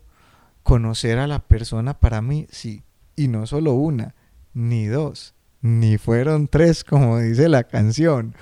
conocer 0.63 1.19
a 1.19 1.27
la 1.27 1.39
persona 1.39 1.99
para 1.99 2.21
mí, 2.21 2.47
sí, 2.51 2.83
y 3.17 3.29
no 3.29 3.47
solo 3.47 3.73
una, 3.73 4.15
ni 4.53 4.87
dos, 4.87 5.35
ni 5.63 5.97
fueron 5.97 6.47
tres, 6.47 6.85
como 6.85 7.19
dice 7.19 7.49
la 7.49 7.65
canción. 7.65 8.35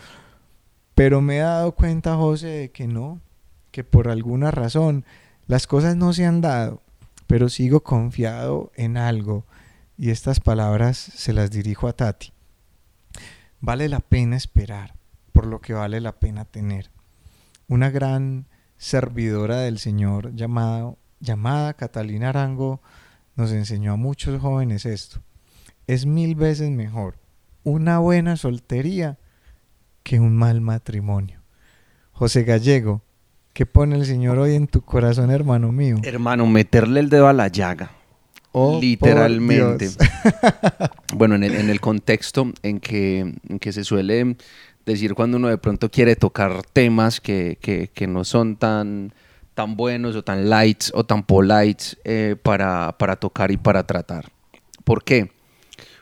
Pero 0.97 1.21
me 1.21 1.37
he 1.37 1.41
dado 1.41 1.73
cuenta, 1.73 2.17
José, 2.17 2.49
de 2.49 2.71
que 2.73 2.89
no, 2.89 3.21
que 3.71 3.85
por 3.85 4.09
alguna 4.09 4.51
razón 4.51 5.05
las 5.47 5.69
cosas 5.69 5.95
no 5.95 6.13
se 6.15 6.27
han 6.27 6.41
dado, 6.41 6.83
pero 7.29 7.49
sigo 7.49 7.85
confiado 7.85 8.73
en 8.75 8.97
algo 8.97 9.45
y 9.97 10.11
estas 10.11 10.41
palabras 10.41 10.97
se 10.97 11.33
las 11.33 11.53
dirijo 11.53 11.87
a 11.87 11.93
Tati. 11.93 12.33
Vale 13.61 13.89
la 13.89 14.01
pena 14.01 14.37
esperar 14.37 14.96
por 15.37 15.47
lo 15.47 15.61
que 15.61 15.75
vale 15.75 16.01
la 16.01 16.19
pena 16.19 16.47
tener. 16.47 16.91
Una 17.69 17.91
gran 17.91 18.47
servidora 18.79 19.59
del 19.59 19.79
Señor 19.79 20.35
llamada, 20.35 20.95
llamada 21.21 21.75
Catalina 21.75 22.31
Arango 22.31 22.81
nos 23.35 23.53
enseñó 23.53 23.93
a 23.93 23.97
muchos 23.97 24.41
jóvenes 24.41 24.87
esto. 24.87 25.21
Es 25.87 26.07
mil 26.07 26.37
veces 26.37 26.71
mejor 26.71 27.19
una 27.65 27.99
buena 27.99 28.39
soltería 28.39 29.19
que 30.03 30.21
un 30.21 30.35
mal 30.35 30.63
matrimonio. 30.63 31.43
José 32.13 32.45
Gallego, 32.45 33.03
¿Qué 33.53 33.65
pone 33.65 33.97
el 33.97 34.05
Señor 34.05 34.39
hoy 34.39 34.55
en 34.55 34.67
tu 34.67 34.83
corazón, 34.83 35.31
hermano 35.31 35.73
mío? 35.73 35.97
Hermano, 36.03 36.47
meterle 36.47 37.01
el 37.01 37.09
dedo 37.09 37.27
a 37.27 37.33
la 37.33 37.49
llaga. 37.49 37.91
Oh, 38.53 38.79
literalmente. 38.79 39.89
bueno, 41.15 41.37
en 41.37 41.45
el, 41.45 41.81
contexto 41.81 42.53
en 42.63 42.81
que, 42.81 43.35
que, 43.59 43.73
se 43.73 43.83
suele 43.83 44.37
decir 44.87 45.15
cuando 45.15 45.37
uno 45.37 45.49
de 45.49 45.59
pronto 45.59 45.91
quiere 45.91 46.17
tocar 46.17 46.63
temas 46.73 47.21
que, 47.21 47.59
que, 47.93 48.07
no 48.07 48.25
son 48.25 48.57
tan, 48.57 49.13
tan 49.55 49.77
buenos 49.77 50.15
o 50.15 50.23
tan 50.23 50.49
lights 50.49 50.93
o 50.95 51.05
tan 51.05 51.25
polites 51.25 51.99
eh, 52.05 52.37
para, 52.41 52.97
para 52.97 53.17
tocar 53.17 53.51
y 53.51 53.57
para 53.57 53.85
tratar. 53.85 54.31
¿Por 54.85 55.03
qué? 55.03 55.31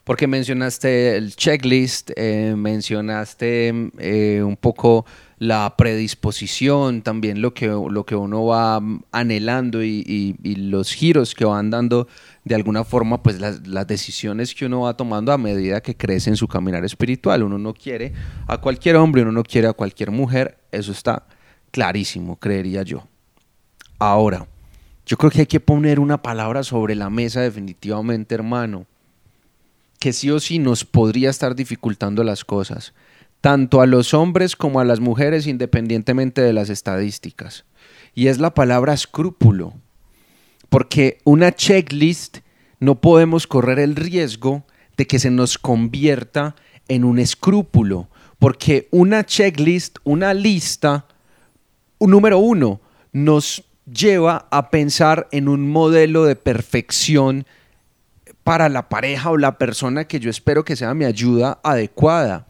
Porque 0.04 0.26
mencionaste 0.26 1.16
el 1.16 1.34
checklist, 1.34 2.10
eh, 2.14 2.54
mencionaste 2.56 3.72
eh, 3.98 4.42
un 4.42 4.56
poco 4.56 5.06
la 5.38 5.74
predisposición, 5.76 7.02
también 7.02 7.42
lo 7.42 7.54
que, 7.54 7.66
lo 7.66 8.06
que 8.06 8.14
uno 8.14 8.46
va 8.46 8.80
anhelando 9.10 9.82
y, 9.82 10.36
los 10.44 10.92
giros 10.92 11.34
que 11.34 11.44
van 11.44 11.70
dando 11.70 12.06
de 12.44 12.54
alguna 12.54 12.84
forma, 12.84 13.22
pues 13.22 13.40
las, 13.40 13.86
decisiones 13.86 14.54
que 14.54 14.66
uno 14.66 14.82
va 14.82 14.96
tomando 14.96 15.32
a 15.32 15.38
medida 15.38 15.80
que 15.80 15.96
crece 15.96 16.30
en 16.30 16.36
su 16.36 16.46
caminar 16.46 16.84
espiritual. 16.84 17.42
Uno 17.42 17.58
no 17.58 17.74
quiere 17.74 18.12
a 18.46 18.58
cualquier 18.58 18.96
hombre, 18.96 19.22
uno 19.22 19.32
no 19.32 19.42
quiere 19.42 19.68
a 19.68 19.72
cualquier 19.72 20.10
mujer, 20.10 20.58
eso 20.70 20.92
está 20.92 21.26
clarísimo, 21.70 22.36
creería 22.36 22.82
yo. 22.82 23.06
Ahora, 23.98 24.46
yo 25.06 25.16
creo 25.16 25.30
que 25.30 25.40
hay 25.40 25.46
que 25.46 25.60
poner 25.60 25.98
una 26.00 26.22
palabra 26.22 26.62
sobre 26.62 26.94
la 26.94 27.10
mesa 27.10 27.40
definitivamente, 27.40 28.34
hermano, 28.34 28.86
que 29.98 30.12
sí 30.12 30.30
o 30.30 30.38
sí 30.38 30.58
nos 30.58 30.84
podría 30.84 31.30
estar 31.30 31.54
dificultando 31.54 32.22
las 32.24 32.44
cosas 32.44 32.94
tanto 33.44 33.82
a 33.82 33.86
los 33.86 34.14
hombres 34.14 34.56
como 34.56 34.80
a 34.80 34.86
las 34.86 35.00
mujeres 35.00 35.46
independientemente 35.46 36.40
de 36.40 36.54
las 36.54 36.70
estadísticas. 36.70 37.66
Y 38.14 38.28
es 38.28 38.38
la 38.38 38.54
palabra 38.54 38.94
escrúpulo, 38.94 39.74
porque 40.70 41.18
una 41.24 41.52
checklist 41.52 42.38
no 42.80 43.02
podemos 43.02 43.46
correr 43.46 43.80
el 43.80 43.96
riesgo 43.96 44.64
de 44.96 45.06
que 45.06 45.18
se 45.18 45.30
nos 45.30 45.58
convierta 45.58 46.56
en 46.88 47.04
un 47.04 47.18
escrúpulo, 47.18 48.08
porque 48.38 48.88
una 48.90 49.26
checklist, 49.26 49.98
una 50.04 50.32
lista, 50.32 51.04
un 51.98 52.12
número 52.12 52.38
uno, 52.38 52.80
nos 53.12 53.62
lleva 53.84 54.48
a 54.50 54.70
pensar 54.70 55.28
en 55.32 55.48
un 55.48 55.70
modelo 55.70 56.24
de 56.24 56.36
perfección 56.36 57.44
para 58.42 58.70
la 58.70 58.88
pareja 58.88 59.30
o 59.30 59.36
la 59.36 59.58
persona 59.58 60.06
que 60.06 60.18
yo 60.18 60.30
espero 60.30 60.64
que 60.64 60.76
sea 60.76 60.94
mi 60.94 61.04
ayuda 61.04 61.60
adecuada. 61.62 62.46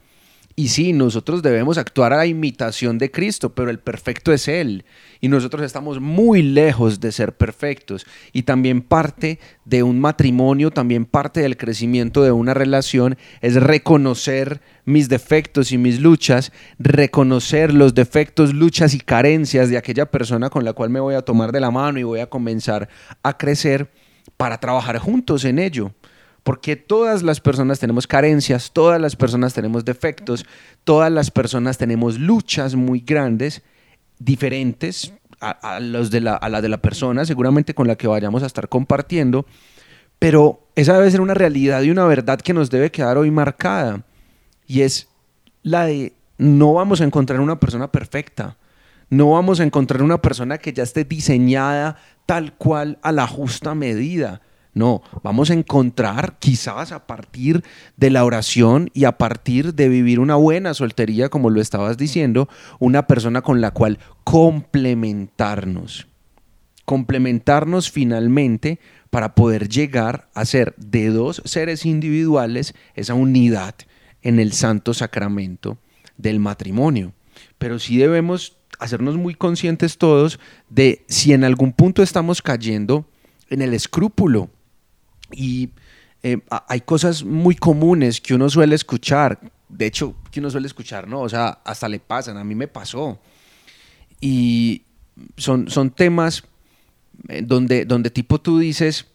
Y 0.57 0.69
sí, 0.69 0.93
nosotros 0.93 1.43
debemos 1.43 1.79
actuar 1.79 2.13
a 2.13 2.19
la 2.19 2.27
imitación 2.27 2.97
de 2.97 3.11
Cristo, 3.11 3.57
pero 3.57 3.71
el 3.71 3.81
perfecto 3.81 4.33
es 4.33 4.47
Él. 4.47 4.85
Y 5.21 5.27
nosotros 5.27 5.63
estamos 5.63 6.01
muy 6.01 6.43
lejos 6.43 7.01
de 7.01 7.11
ser 7.11 7.37
perfectos. 7.37 8.07
Y 8.33 8.45
también 8.45 8.81
parte 8.81 9.41
de 9.65 9.83
un 9.83 9.99
matrimonio, 9.99 10.71
también 10.71 11.07
parte 11.07 11.41
del 11.41 11.57
crecimiento 11.57 12.23
de 12.23 12.31
una 12.31 12.55
relación 12.55 13.17
es 13.41 13.55
reconocer 13.55 14.61
mis 14.85 15.09
defectos 15.09 15.73
y 15.73 15.79
mis 15.79 16.01
luchas, 16.01 16.53
reconocer 16.79 17.75
los 17.75 17.95
defectos, 17.95 18.55
luchas 18.55 18.95
y 18.95 19.01
carencias 19.01 19.71
de 19.71 19.77
aquella 19.77 20.07
persona 20.07 20.51
con 20.51 20.65
la 20.65 20.73
cual 20.73 20.89
me 20.89 21.01
voy 21.01 21.17
a 21.17 21.23
tomar 21.23 21.51
de 21.51 21.61
la 21.61 21.73
mano 21.73 21.99
y 21.99 22.05
voy 22.05 22.21
a 22.21 22.31
comenzar 22.31 22.89
a 23.25 23.37
crecer 23.37 23.91
para 24.37 24.59
trabajar 24.59 24.99
juntos 24.99 25.45
en 25.45 25.59
ello 25.59 25.93
porque 26.45 26.77
todas 26.77 27.23
las 27.23 27.41
personas 27.41 27.81
tenemos 27.81 28.07
carencias, 28.07 28.71
todas 28.73 29.01
las 29.01 29.17
personas 29.17 29.55
tenemos 29.55 29.85
defectos, 29.85 30.45
todas 30.85 31.11
las 31.11 31.31
personas 31.31 31.79
tenemos 31.79 32.19
luchas 32.19 32.75
muy 32.75 33.01
grandes, 33.01 33.63
diferentes 34.19 35.13
a, 35.41 35.51
a 35.51 35.81
la 35.81 36.61
de 36.61 36.69
la 36.69 36.79
persona, 36.79 37.25
seguramente 37.25 37.75
con 37.75 37.89
la 37.89 37.97
que 37.97 38.07
vayamos 38.07 38.43
a 38.43 38.47
estar 38.47 38.69
compartiendo, 38.69 39.47
pero 40.19 40.69
esa 40.77 40.97
debe 40.99 41.11
ser 41.11 41.23
una 41.23 41.35
realidad 41.35 41.83
y 41.83 41.91
una 41.91 42.05
verdad 42.05 42.39
que 42.39 42.53
nos 42.53 42.71
debe 42.71 42.91
quedar 42.91 43.17
hoy 43.17 43.31
marcada, 43.31 44.05
y 44.67 44.83
es 44.83 45.09
la 45.63 45.87
de 45.87 46.13
no 46.37 46.75
vamos 46.75 47.01
a 47.01 47.05
encontrar 47.05 47.41
una 47.41 47.59
persona 47.59 47.91
perfecta, 47.91 48.59
no 49.09 49.31
vamos 49.31 49.61
a 49.61 49.65
encontrar 49.65 50.03
una 50.03 50.21
persona 50.21 50.59
que 50.59 50.75
ya 50.75 50.83
esté 50.83 51.05
diseñada 51.05 51.97
tal 52.27 52.53
cual 52.55 52.99
a 53.03 53.13
la 53.13 53.27
justa 53.27 53.75
medida 53.75 54.43
no, 54.75 55.03
vamos 55.23 55.51
a 55.51 55.55
encontrar 55.55 56.37
quizás 56.41 56.91
a 56.91 57.07
partir 57.07 57.63
de 57.97 58.11
la 58.11 58.25
oración 58.25 58.91
y 58.93 59.05
a 59.05 59.17
partir 59.17 59.75
de 59.75 59.89
vivir 59.89 60.19
una 60.19 60.35
buena 60.35 60.75
soltería, 60.75 61.29
como 61.29 61.49
lo 61.49 61.61
estabas 61.61 61.97
diciendo, 61.97 62.49
una 62.81 63.07
persona 63.07 63.41
con 63.41 63.61
la 63.61 63.71
cual 63.71 64.01
complementarnos. 64.25 66.09
Complementarnos 66.85 67.91
finalmente 67.91 68.81
para 69.11 69.37
poder 69.37 69.69
llegar 69.69 70.29
a 70.35 70.45
ser 70.45 70.75
de 70.77 71.09
dos 71.09 71.41
seres 71.45 71.87
individuales 71.87 72.75
esa 72.97 73.15
unidad 73.15 73.77
en 74.23 74.41
el 74.41 74.53
santo 74.53 74.93
sacramento 74.93 75.79
del 76.17 76.41
matrimonio. 76.41 77.13
Pero 77.59 77.79
sí 77.79 77.97
debemos 77.97 78.57
hacernos 78.81 79.17
muy 79.17 79.37
conscientes 79.37 79.99
todos 79.99 80.41
de 80.69 81.05
si 81.09 81.33
en 81.33 81.45
algún 81.45 81.73
punto 81.73 82.03
estamos 82.03 82.43
cayendo 82.43 83.07
en 83.51 83.63
el 83.63 83.73
escrúpulo 83.73 84.51
y 85.33 85.71
eh, 86.23 86.39
hay 86.69 86.81
cosas 86.81 87.23
muy 87.23 87.55
comunes 87.55 88.21
que 88.21 88.35
uno 88.35 88.49
suele 88.49 88.75
escuchar, 88.75 89.39
de 89.69 89.87
hecho, 89.87 90.15
que 90.31 90.41
uno 90.41 90.51
suele 90.51 90.67
escuchar, 90.67 91.07
¿no? 91.07 91.21
O 91.21 91.29
sea, 91.29 91.61
hasta 91.65 91.89
le 91.89 92.01
pasan, 92.01 92.37
a 92.37 92.45
mí 92.45 92.55
me 92.55 92.69
pasó. 92.69 93.21
Y 94.21 94.83
son, 95.37 95.69
son 95.69 95.91
temas 95.91 96.45
eh, 97.29 97.43
donde, 97.45 97.85
donde 97.85 98.11
tipo 98.11 98.41
tú 98.41 98.59
dices, 98.59 99.07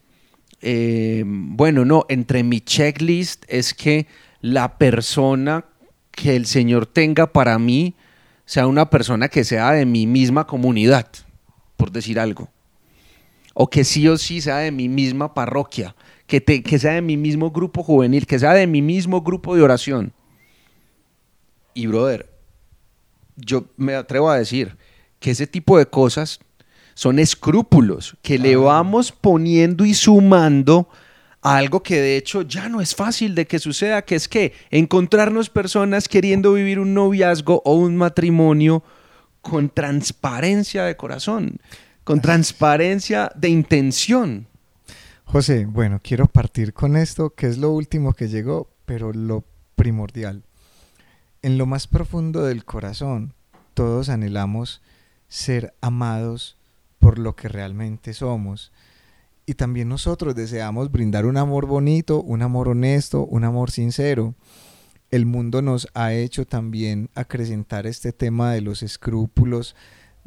eh, 0.61 1.23
bueno, 1.25 1.85
no, 1.85 2.05
entre 2.09 2.43
mi 2.43 2.61
checklist 2.61 3.43
es 3.47 3.73
que 3.73 4.07
la 4.41 4.77
persona 4.77 5.65
que 6.11 6.35
el 6.35 6.45
Señor 6.45 6.85
tenga 6.85 7.31
para 7.31 7.57
mí 7.59 7.95
sea 8.45 8.67
una 8.67 8.89
persona 8.89 9.29
que 9.29 9.43
sea 9.43 9.71
de 9.71 9.85
mi 9.85 10.05
misma 10.05 10.45
comunidad, 10.45 11.07
por 11.77 11.91
decir 11.91 12.19
algo. 12.19 12.49
O 13.61 13.69
que 13.69 13.83
sí 13.83 14.07
o 14.07 14.17
sí 14.17 14.39
sea 14.39 14.59
de 14.59 14.71
mi 14.71 14.87
misma 14.87 15.33
parroquia, 15.33 15.93
que, 16.27 16.41
que 16.41 16.79
sea 16.79 16.93
de 16.93 17.01
mi 17.01 17.17
mismo 17.17 17.51
grupo 17.51 17.83
juvenil, 17.83 18.25
que 18.25 18.39
sea 18.39 18.53
de 18.53 18.67
mi 18.67 18.81
mismo 18.81 19.21
grupo 19.21 19.53
de 19.53 19.61
oración. 19.61 20.13
Y 21.73 21.87
brother, 21.87 22.29
yo 23.35 23.65
me 23.75 23.95
atrevo 23.95 24.29
a 24.29 24.37
decir 24.37 24.77
que 25.19 25.31
ese 25.31 25.45
tipo 25.45 25.77
de 25.77 25.85
cosas 25.87 26.39
son 26.93 27.19
escrúpulos 27.19 28.15
que 28.21 28.39
le 28.39 28.55
vamos 28.55 29.11
poniendo 29.11 29.83
y 29.83 29.93
sumando 29.93 30.87
a 31.41 31.57
algo 31.57 31.83
que 31.83 31.99
de 31.99 32.15
hecho 32.15 32.43
ya 32.43 32.69
no 32.69 32.79
es 32.79 32.95
fácil 32.95 33.35
de 33.35 33.45
que 33.45 33.59
suceda, 33.59 34.03
que 34.03 34.15
es 34.15 34.29
que 34.29 34.53
encontrarnos 34.71 35.49
personas 35.49 36.07
queriendo 36.07 36.53
vivir 36.53 36.79
un 36.79 36.93
noviazgo 36.93 37.61
o 37.65 37.75
un 37.75 37.97
matrimonio 37.97 38.83
con 39.41 39.69
transparencia 39.69 40.85
de 40.85 40.95
corazón, 40.95 41.59
con 42.09 42.21
transparencia 42.21 43.31
de 43.35 43.49
intención. 43.49 44.47
José, 45.25 45.67
bueno, 45.67 45.99
quiero 46.01 46.25
partir 46.25 46.73
con 46.73 46.97
esto, 46.97 47.35
que 47.35 47.45
es 47.45 47.59
lo 47.59 47.69
último 47.69 48.13
que 48.13 48.27
llegó, 48.27 48.67
pero 48.87 49.13
lo 49.13 49.43
primordial. 49.75 50.41
En 51.43 51.59
lo 51.59 51.67
más 51.67 51.85
profundo 51.85 52.41
del 52.41 52.65
corazón, 52.65 53.35
todos 53.75 54.09
anhelamos 54.09 54.81
ser 55.27 55.75
amados 55.81 56.57
por 56.97 57.19
lo 57.19 57.35
que 57.35 57.47
realmente 57.47 58.15
somos. 58.15 58.71
Y 59.45 59.53
también 59.53 59.87
nosotros 59.87 60.33
deseamos 60.33 60.91
brindar 60.91 61.27
un 61.27 61.37
amor 61.37 61.67
bonito, 61.67 62.23
un 62.23 62.41
amor 62.41 62.69
honesto, 62.69 63.23
un 63.23 63.43
amor 63.43 63.69
sincero. 63.69 64.33
El 65.11 65.27
mundo 65.27 65.61
nos 65.61 65.87
ha 65.93 66.11
hecho 66.13 66.47
también 66.47 67.11
acrecentar 67.13 67.85
este 67.85 68.13
tema 68.13 68.51
de 68.51 68.61
los 68.61 68.81
escrúpulos, 68.81 69.75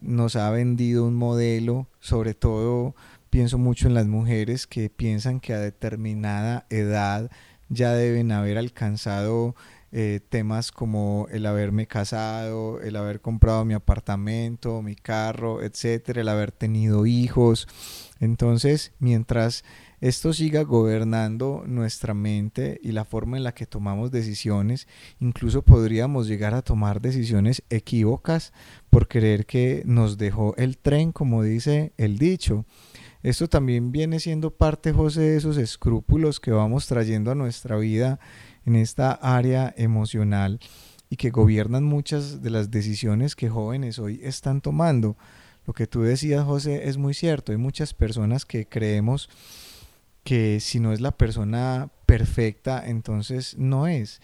nos 0.00 0.36
ha 0.36 0.50
vendido 0.50 1.04
un 1.06 1.14
modelo, 1.14 1.88
sobre 2.00 2.34
todo 2.34 2.94
pienso 3.30 3.56
mucho 3.56 3.88
en 3.88 3.94
las 3.94 4.06
mujeres 4.06 4.66
que 4.66 4.90
piensan 4.90 5.40
que 5.40 5.54
a 5.54 5.58
determinada 5.58 6.66
edad 6.68 7.30
ya 7.70 7.92
deben 7.92 8.30
haber 8.30 8.58
alcanzado 8.58 9.54
eh, 9.90 10.20
temas 10.28 10.72
como 10.72 11.26
el 11.30 11.46
haberme 11.46 11.86
casado, 11.86 12.80
el 12.80 12.96
haber 12.96 13.20
comprado 13.20 13.64
mi 13.64 13.74
apartamento, 13.74 14.82
mi 14.82 14.96
carro, 14.96 15.62
etcétera, 15.62 16.22
el 16.22 16.28
haber 16.28 16.52
tenido 16.52 17.06
hijos. 17.06 17.68
Entonces, 18.20 18.92
mientras 18.98 19.64
esto 20.02 20.32
siga 20.32 20.64
gobernando 20.64 21.62
nuestra 21.64 22.12
mente 22.12 22.80
y 22.82 22.90
la 22.90 23.04
forma 23.04 23.36
en 23.36 23.44
la 23.44 23.54
que 23.54 23.66
tomamos 23.66 24.10
decisiones, 24.10 24.88
incluso 25.20 25.62
podríamos 25.62 26.26
llegar 26.26 26.54
a 26.54 26.62
tomar 26.62 27.00
decisiones 27.00 27.62
equívocas 27.70 28.52
por 28.90 29.06
creer 29.06 29.46
que 29.46 29.84
nos 29.86 30.18
dejó 30.18 30.56
el 30.56 30.76
tren, 30.76 31.12
como 31.12 31.44
dice 31.44 31.92
el 31.98 32.18
dicho. 32.18 32.66
Esto 33.22 33.48
también 33.48 33.92
viene 33.92 34.18
siendo 34.18 34.50
parte, 34.50 34.92
José, 34.92 35.20
de 35.20 35.36
esos 35.36 35.56
escrúpulos 35.56 36.40
que 36.40 36.50
vamos 36.50 36.88
trayendo 36.88 37.30
a 37.30 37.36
nuestra 37.36 37.76
vida 37.76 38.18
en 38.66 38.74
esta 38.74 39.12
área 39.12 39.72
emocional 39.76 40.58
y 41.10 41.14
que 41.14 41.30
gobiernan 41.30 41.84
muchas 41.84 42.42
de 42.42 42.50
las 42.50 42.72
decisiones 42.72 43.36
que 43.36 43.48
jóvenes 43.48 44.00
hoy 44.00 44.18
están 44.24 44.62
tomando. 44.62 45.16
Lo 45.64 45.74
que 45.74 45.86
tú 45.86 46.02
decías, 46.02 46.44
José, 46.44 46.88
es 46.88 46.96
muy 46.96 47.14
cierto. 47.14 47.52
Hay 47.52 47.58
muchas 47.58 47.94
personas 47.94 48.44
que 48.44 48.66
creemos 48.66 49.30
que 50.24 50.60
si 50.60 50.80
no 50.80 50.92
es 50.92 51.00
la 51.00 51.12
persona 51.12 51.90
perfecta, 52.06 52.86
entonces 52.86 53.56
no 53.58 53.86
es. 53.86 54.20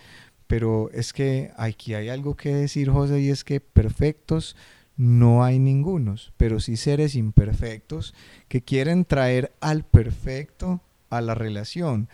Pero 0.46 0.90
es 0.92 1.12
que 1.12 1.52
aquí 1.56 1.94
hay 1.94 2.08
algo 2.08 2.36
que 2.36 2.54
decir, 2.54 2.90
José, 2.90 3.20
y 3.20 3.30
es 3.30 3.44
que 3.44 3.60
perfectos 3.60 4.56
no 4.96 5.44
hay 5.44 5.58
ningunos, 5.58 6.32
pero 6.36 6.58
sí 6.60 6.76
seres 6.76 7.14
imperfectos 7.14 8.14
que 8.48 8.62
quieren 8.62 9.04
traer 9.04 9.52
al 9.60 9.84
perfecto 9.84 10.80
a 11.10 11.20
la 11.20 11.34
relación 11.34 12.08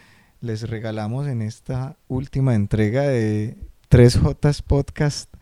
les 0.44 0.68
regalamos 0.68 1.26
en 1.26 1.40
esta 1.40 1.96
última 2.06 2.54
entrega 2.54 3.02
de 3.02 3.56
3J 3.90 4.62
Podcast, 4.62 5.32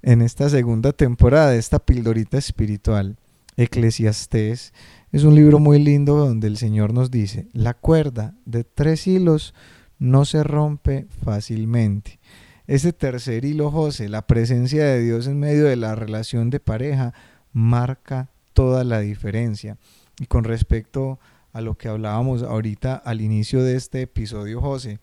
en 0.00 0.22
esta 0.22 0.48
segunda 0.48 0.92
temporada 0.92 1.50
de 1.50 1.58
esta 1.58 1.80
pildorita 1.80 2.38
espiritual, 2.38 3.16
Eclesiastés. 3.56 4.72
Es 5.14 5.22
un 5.22 5.36
libro 5.36 5.60
muy 5.60 5.78
lindo 5.78 6.16
donde 6.16 6.48
el 6.48 6.56
Señor 6.56 6.92
nos 6.92 7.08
dice, 7.08 7.46
la 7.52 7.74
cuerda 7.74 8.34
de 8.46 8.64
tres 8.64 9.06
hilos 9.06 9.54
no 10.00 10.24
se 10.24 10.42
rompe 10.42 11.06
fácilmente. 11.22 12.18
Ese 12.66 12.92
tercer 12.92 13.44
hilo, 13.44 13.70
José, 13.70 14.08
la 14.08 14.26
presencia 14.26 14.84
de 14.84 15.00
Dios 15.00 15.28
en 15.28 15.38
medio 15.38 15.66
de 15.66 15.76
la 15.76 15.94
relación 15.94 16.50
de 16.50 16.58
pareja, 16.58 17.14
marca 17.52 18.28
toda 18.54 18.82
la 18.82 18.98
diferencia. 18.98 19.78
Y 20.18 20.26
con 20.26 20.42
respecto 20.42 21.20
a 21.52 21.60
lo 21.60 21.78
que 21.78 21.86
hablábamos 21.86 22.42
ahorita 22.42 22.96
al 22.96 23.20
inicio 23.20 23.62
de 23.62 23.76
este 23.76 24.02
episodio, 24.02 24.60
José, 24.60 24.98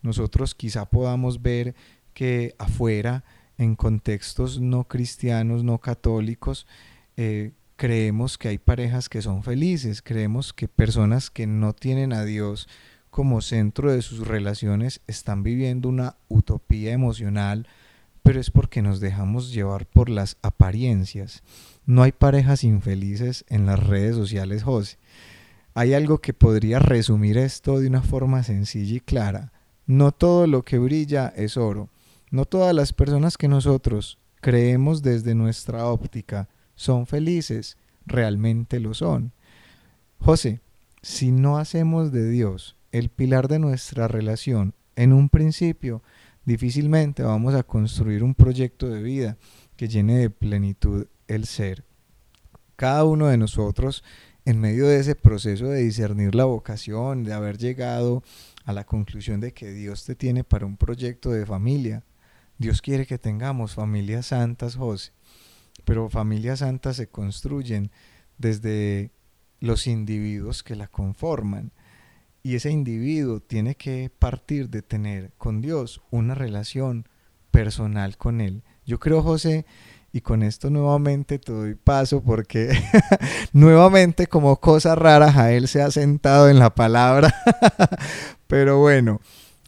nosotros 0.00 0.54
quizá 0.54 0.84
podamos 0.84 1.42
ver 1.42 1.74
que 2.14 2.54
afuera, 2.58 3.24
en 3.58 3.74
contextos 3.74 4.60
no 4.60 4.84
cristianos, 4.84 5.64
no 5.64 5.78
católicos, 5.78 6.68
eh, 7.16 7.50
creemos 7.76 8.38
que 8.38 8.48
hay 8.48 8.58
parejas 8.58 9.08
que 9.08 9.22
son 9.22 9.42
felices, 9.42 10.02
creemos 10.02 10.52
que 10.52 10.66
personas 10.66 11.30
que 11.30 11.46
no 11.46 11.74
tienen 11.74 12.12
a 12.12 12.24
Dios 12.24 12.68
como 13.10 13.40
centro 13.42 13.92
de 13.92 14.02
sus 14.02 14.26
relaciones 14.26 15.00
están 15.06 15.42
viviendo 15.42 15.88
una 15.88 16.16
utopía 16.28 16.92
emocional, 16.92 17.68
pero 18.22 18.40
es 18.40 18.50
porque 18.50 18.82
nos 18.82 19.00
dejamos 19.00 19.52
llevar 19.52 19.86
por 19.86 20.08
las 20.08 20.36
apariencias. 20.42 21.42
No 21.84 22.02
hay 22.02 22.12
parejas 22.12 22.64
infelices 22.64 23.44
en 23.48 23.66
las 23.66 23.78
redes 23.78 24.16
sociales, 24.16 24.64
José. 24.64 24.98
Hay 25.74 25.94
algo 25.94 26.18
que 26.18 26.32
podría 26.32 26.78
resumir 26.78 27.38
esto 27.38 27.78
de 27.78 27.86
una 27.86 28.02
forma 28.02 28.42
sencilla 28.42 28.96
y 28.96 29.00
clara. 29.00 29.52
No 29.86 30.10
todo 30.10 30.46
lo 30.46 30.64
que 30.64 30.78
brilla 30.78 31.32
es 31.36 31.56
oro. 31.56 31.90
No 32.30 32.46
todas 32.46 32.74
las 32.74 32.92
personas 32.92 33.36
que 33.36 33.46
nosotros 33.46 34.18
creemos 34.40 35.02
desde 35.02 35.34
nuestra 35.34 35.86
óptica 35.86 36.48
son 36.76 37.06
felices, 37.06 37.76
realmente 38.06 38.78
lo 38.78 38.94
son. 38.94 39.32
José, 40.18 40.60
si 41.02 41.32
no 41.32 41.58
hacemos 41.58 42.12
de 42.12 42.28
Dios 42.28 42.76
el 42.92 43.08
pilar 43.08 43.48
de 43.48 43.58
nuestra 43.58 44.08
relación 44.08 44.74
en 44.94 45.12
un 45.12 45.28
principio, 45.28 46.02
difícilmente 46.44 47.22
vamos 47.22 47.54
a 47.54 47.64
construir 47.64 48.22
un 48.22 48.34
proyecto 48.34 48.88
de 48.88 49.02
vida 49.02 49.36
que 49.76 49.88
llene 49.88 50.16
de 50.18 50.30
plenitud 50.30 51.06
el 51.28 51.46
ser. 51.46 51.84
Cada 52.76 53.04
uno 53.04 53.26
de 53.26 53.36
nosotros 53.36 54.04
en 54.46 54.60
medio 54.60 54.86
de 54.86 55.00
ese 55.00 55.16
proceso 55.16 55.66
de 55.66 55.82
discernir 55.82 56.36
la 56.36 56.44
vocación, 56.44 57.24
de 57.24 57.32
haber 57.32 57.58
llegado 57.58 58.22
a 58.64 58.72
la 58.72 58.84
conclusión 58.84 59.40
de 59.40 59.52
que 59.52 59.72
Dios 59.72 60.04
te 60.04 60.14
tiene 60.14 60.44
para 60.44 60.66
un 60.66 60.76
proyecto 60.76 61.30
de 61.32 61.44
familia. 61.44 62.04
Dios 62.56 62.80
quiere 62.80 63.06
que 63.06 63.18
tengamos 63.18 63.74
familias 63.74 64.26
santas, 64.26 64.76
José, 64.76 65.12
pero 65.84 66.08
familias 66.08 66.60
santas 66.60 66.96
se 66.96 67.08
construyen 67.08 67.90
desde 68.38 69.10
los 69.60 69.86
individuos 69.86 70.62
que 70.62 70.76
la 70.76 70.88
conforman. 70.88 71.72
Y 72.42 72.54
ese 72.54 72.70
individuo 72.70 73.40
tiene 73.40 73.74
que 73.74 74.10
partir 74.16 74.68
de 74.70 74.82
tener 74.82 75.32
con 75.36 75.60
Dios 75.60 76.02
una 76.10 76.34
relación 76.34 77.08
personal 77.50 78.16
con 78.16 78.40
Él. 78.40 78.62
Yo 78.84 79.00
creo, 79.00 79.22
José, 79.22 79.66
y 80.12 80.20
con 80.20 80.42
esto 80.42 80.70
nuevamente 80.70 81.38
te 81.38 81.52
doy 81.52 81.74
paso 81.74 82.22
porque 82.22 82.70
nuevamente 83.52 84.28
como 84.28 84.56
cosa 84.56 84.94
rara 84.94 85.32
Jael 85.32 85.68
se 85.68 85.82
ha 85.82 85.90
sentado 85.90 86.48
en 86.48 86.58
la 86.58 86.74
palabra. 86.74 87.34
Pero 88.46 88.78
bueno, 88.78 89.20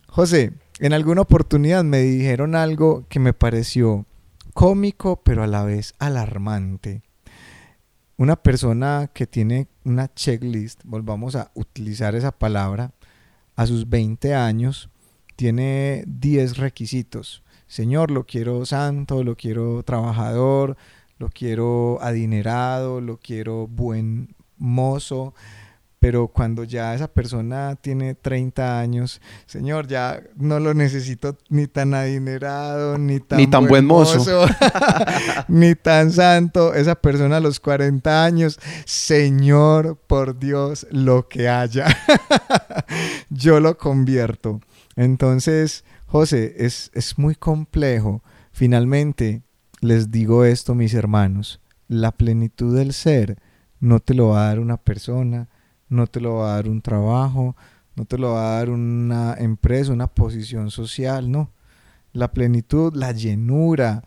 José, 0.06 0.52
en 0.78 0.92
alguna 0.92 1.22
oportunidad 1.22 1.84
me 1.84 2.00
dijeron 2.00 2.54
algo 2.54 3.04
que 3.08 3.18
me 3.18 3.34
pareció 3.34 4.06
cómico 4.58 5.22
pero 5.22 5.44
a 5.44 5.46
la 5.46 5.62
vez 5.62 5.94
alarmante. 6.00 7.02
Una 8.16 8.34
persona 8.34 9.08
que 9.14 9.28
tiene 9.28 9.68
una 9.84 10.12
checklist, 10.12 10.80
volvamos 10.84 11.36
a 11.36 11.52
utilizar 11.54 12.16
esa 12.16 12.32
palabra, 12.32 12.92
a 13.54 13.66
sus 13.66 13.88
20 13.88 14.34
años, 14.34 14.90
tiene 15.36 16.02
10 16.08 16.56
requisitos 16.56 17.44
Señor, 17.68 18.10
lo 18.10 18.24
quiero 18.24 18.66
santo, 18.66 19.22
lo 19.22 19.36
quiero 19.36 19.84
trabajador, 19.84 20.76
lo 21.18 21.28
quiero 21.28 21.98
adinerado, 22.00 23.00
lo 23.00 23.18
quiero 23.18 23.68
buen 23.68 24.34
mozo, 24.56 25.34
pero 26.00 26.28
cuando 26.28 26.64
ya 26.64 26.94
esa 26.94 27.08
persona 27.08 27.76
tiene 27.76 28.14
30 28.14 28.78
años, 28.78 29.20
señor, 29.46 29.88
ya 29.88 30.22
no 30.36 30.60
lo 30.60 30.72
necesito 30.74 31.36
ni 31.48 31.66
tan 31.66 31.94
adinerado, 31.94 32.98
ni 32.98 33.18
tan, 33.18 33.38
ni 33.38 33.46
tan 33.46 33.66
buen, 33.66 33.84
mozo, 33.84 34.46
ni 35.48 35.74
tan 35.74 36.12
santo. 36.12 36.74
Esa 36.74 36.94
persona 36.94 37.38
a 37.38 37.40
los 37.40 37.58
40 37.58 38.24
años, 38.24 38.60
señor, 38.84 39.98
por 40.06 40.38
Dios, 40.38 40.86
lo 40.90 41.28
que 41.28 41.48
haya, 41.48 41.86
yo 43.30 43.58
lo 43.58 43.76
convierto. 43.76 44.60
Entonces, 44.94 45.84
José, 46.06 46.54
es, 46.58 46.90
es 46.94 47.18
muy 47.18 47.34
complejo. 47.34 48.22
Finalmente, 48.52 49.42
les 49.80 50.10
digo 50.10 50.44
esto, 50.44 50.74
mis 50.74 50.94
hermanos, 50.94 51.60
la 51.88 52.12
plenitud 52.12 52.76
del 52.76 52.92
ser 52.92 53.38
no 53.80 54.00
te 54.00 54.14
lo 54.14 54.28
va 54.28 54.42
a 54.42 54.48
dar 54.48 54.60
una 54.60 54.76
persona, 54.76 55.48
no 55.88 56.06
te 56.06 56.20
lo 56.20 56.36
va 56.36 56.52
a 56.52 56.54
dar 56.56 56.68
un 56.68 56.82
trabajo, 56.82 57.56
no 57.96 58.04
te 58.04 58.18
lo 58.18 58.32
va 58.32 58.54
a 58.54 58.58
dar 58.58 58.70
una 58.70 59.34
empresa, 59.38 59.92
una 59.92 60.06
posición 60.06 60.70
social, 60.70 61.30
no. 61.30 61.50
La 62.12 62.32
plenitud, 62.32 62.94
la 62.94 63.12
llenura, 63.12 64.04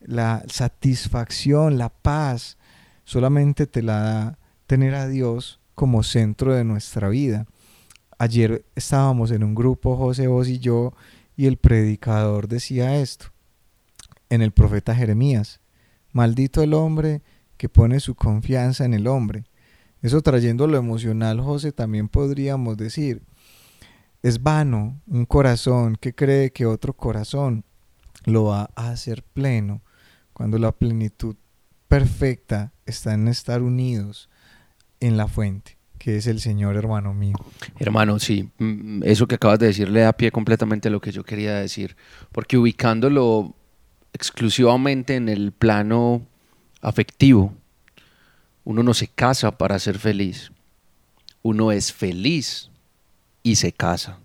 la 0.00 0.44
satisfacción, 0.48 1.78
la 1.78 1.88
paz, 1.88 2.58
solamente 3.04 3.66
te 3.66 3.82
la 3.82 4.00
da 4.00 4.38
tener 4.66 4.94
a 4.94 5.08
Dios 5.08 5.60
como 5.74 6.02
centro 6.02 6.54
de 6.54 6.64
nuestra 6.64 7.08
vida. 7.08 7.46
Ayer 8.18 8.64
estábamos 8.74 9.30
en 9.30 9.44
un 9.44 9.54
grupo, 9.54 9.96
José, 9.96 10.26
vos 10.26 10.48
y 10.48 10.58
yo, 10.58 10.94
y 11.36 11.46
el 11.46 11.56
predicador 11.56 12.48
decía 12.48 12.96
esto 12.96 13.26
en 14.30 14.40
el 14.40 14.52
profeta 14.52 14.94
Jeremías. 14.94 15.60
Maldito 16.12 16.62
el 16.62 16.74
hombre 16.74 17.22
que 17.56 17.68
pone 17.68 18.00
su 18.00 18.14
confianza 18.14 18.84
en 18.84 18.94
el 18.94 19.06
hombre 19.06 19.44
eso 20.04 20.20
trayendo 20.20 20.66
lo 20.66 20.76
emocional, 20.76 21.40
José, 21.40 21.72
también 21.72 22.08
podríamos 22.08 22.76
decir, 22.76 23.22
es 24.22 24.42
vano 24.42 25.00
un 25.06 25.24
corazón 25.24 25.96
que 25.98 26.14
cree 26.14 26.52
que 26.52 26.66
otro 26.66 26.92
corazón 26.92 27.64
lo 28.26 28.44
va 28.44 28.68
a 28.76 28.90
hacer 28.90 29.22
pleno, 29.22 29.80
cuando 30.34 30.58
la 30.58 30.72
plenitud 30.72 31.36
perfecta 31.88 32.74
está 32.84 33.14
en 33.14 33.28
estar 33.28 33.62
unidos 33.62 34.28
en 35.00 35.16
la 35.16 35.26
fuente, 35.26 35.78
que 35.96 36.18
es 36.18 36.26
el 36.26 36.38
Señor, 36.38 36.76
hermano 36.76 37.14
mío. 37.14 37.36
Hermano, 37.78 38.18
sí, 38.18 38.50
mm, 38.58 39.04
eso 39.04 39.26
que 39.26 39.36
acabas 39.36 39.58
de 39.58 39.68
decir 39.68 39.88
le 39.88 40.00
da 40.00 40.12
pie 40.12 40.30
completamente 40.30 40.88
a 40.88 40.90
lo 40.90 41.00
que 41.00 41.12
yo 41.12 41.24
quería 41.24 41.54
decir, 41.54 41.96
porque 42.30 42.58
ubicándolo 42.58 43.54
exclusivamente 44.12 45.16
en 45.16 45.30
el 45.30 45.52
plano 45.52 46.26
afectivo, 46.82 47.54
uno 48.64 48.82
no 48.82 48.94
se 48.94 49.08
casa 49.08 49.56
para 49.56 49.78
ser 49.78 49.98
feliz. 49.98 50.50
Uno 51.42 51.72
es 51.72 51.92
feliz 51.92 52.70
y 53.42 53.56
se 53.56 53.72
casa. 53.72 54.18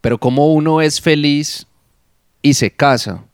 Pero 0.00 0.18
como 0.18 0.52
uno 0.52 0.80
es 0.80 1.00
feliz 1.00 1.66
y 2.42 2.54
se 2.54 2.70
casa 2.70 3.24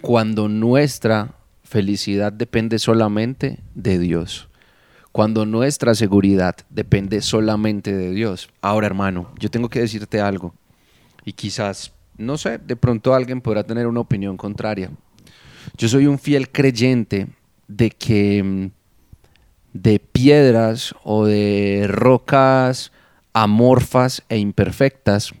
cuando 0.00 0.48
nuestra 0.48 1.34
felicidad 1.64 2.32
depende 2.32 2.78
solamente 2.78 3.58
de 3.74 3.98
Dios. 3.98 4.48
Cuando 5.10 5.46
nuestra 5.46 5.94
seguridad 5.94 6.56
depende 6.70 7.22
solamente 7.22 7.92
de 7.92 8.12
Dios. 8.12 8.50
Ahora, 8.60 8.86
hermano, 8.86 9.32
yo 9.38 9.50
tengo 9.50 9.68
que 9.68 9.80
decirte 9.80 10.20
algo. 10.20 10.54
Y 11.24 11.32
quizás, 11.32 11.92
no 12.18 12.36
sé, 12.38 12.58
de 12.58 12.76
pronto 12.76 13.14
alguien 13.14 13.40
podrá 13.40 13.64
tener 13.64 13.86
una 13.86 14.00
opinión 14.00 14.36
contraria. 14.36 14.90
Yo 15.76 15.88
soy 15.88 16.06
un 16.06 16.18
fiel 16.18 16.50
creyente 16.50 17.28
de 17.68 17.90
que 17.90 18.42
mm, 18.42 18.70
de 19.72 19.98
piedras 19.98 20.94
o 21.04 21.26
de 21.26 21.86
rocas 21.88 22.92
amorfas 23.32 24.22
e 24.28 24.38
imperfectas, 24.38 25.32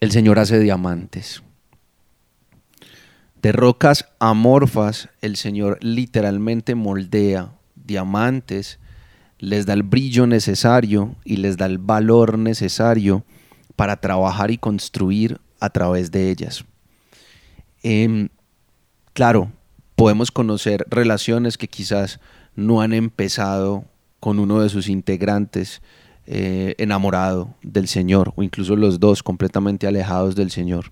el 0.00 0.10
Señor 0.10 0.38
hace 0.38 0.58
diamantes. 0.58 1.42
De 3.42 3.52
rocas 3.52 4.06
amorfas, 4.18 5.08
el 5.20 5.36
Señor 5.36 5.78
literalmente 5.82 6.74
moldea 6.74 7.52
diamantes, 7.74 8.78
les 9.38 9.66
da 9.66 9.72
el 9.72 9.82
brillo 9.82 10.26
necesario 10.26 11.16
y 11.24 11.36
les 11.36 11.56
da 11.56 11.66
el 11.66 11.78
valor 11.78 12.38
necesario 12.38 13.24
para 13.76 13.96
trabajar 13.96 14.50
y 14.50 14.58
construir 14.58 15.40
a 15.58 15.70
través 15.70 16.10
de 16.10 16.30
ellas. 16.30 16.64
Em, 17.82 18.28
claro, 19.14 19.50
podemos 20.00 20.30
conocer 20.30 20.86
relaciones 20.88 21.58
que 21.58 21.68
quizás 21.68 22.20
no 22.56 22.80
han 22.80 22.94
empezado 22.94 23.84
con 24.18 24.38
uno 24.38 24.62
de 24.62 24.70
sus 24.70 24.88
integrantes 24.88 25.82
eh, 26.26 26.74
enamorado 26.78 27.52
del 27.60 27.86
Señor, 27.86 28.32
o 28.34 28.42
incluso 28.42 28.76
los 28.76 28.98
dos 28.98 29.22
completamente 29.22 29.86
alejados 29.86 30.34
del 30.36 30.50
Señor. 30.50 30.90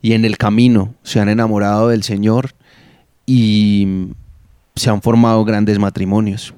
Y 0.00 0.14
en 0.14 0.24
el 0.24 0.38
camino 0.38 0.94
se 1.02 1.20
han 1.20 1.28
enamorado 1.28 1.88
del 1.88 2.04
Señor 2.04 2.52
y 3.26 4.06
se 4.76 4.88
han 4.88 5.02
formado 5.02 5.44
grandes 5.44 5.78
matrimonios. 5.78 6.54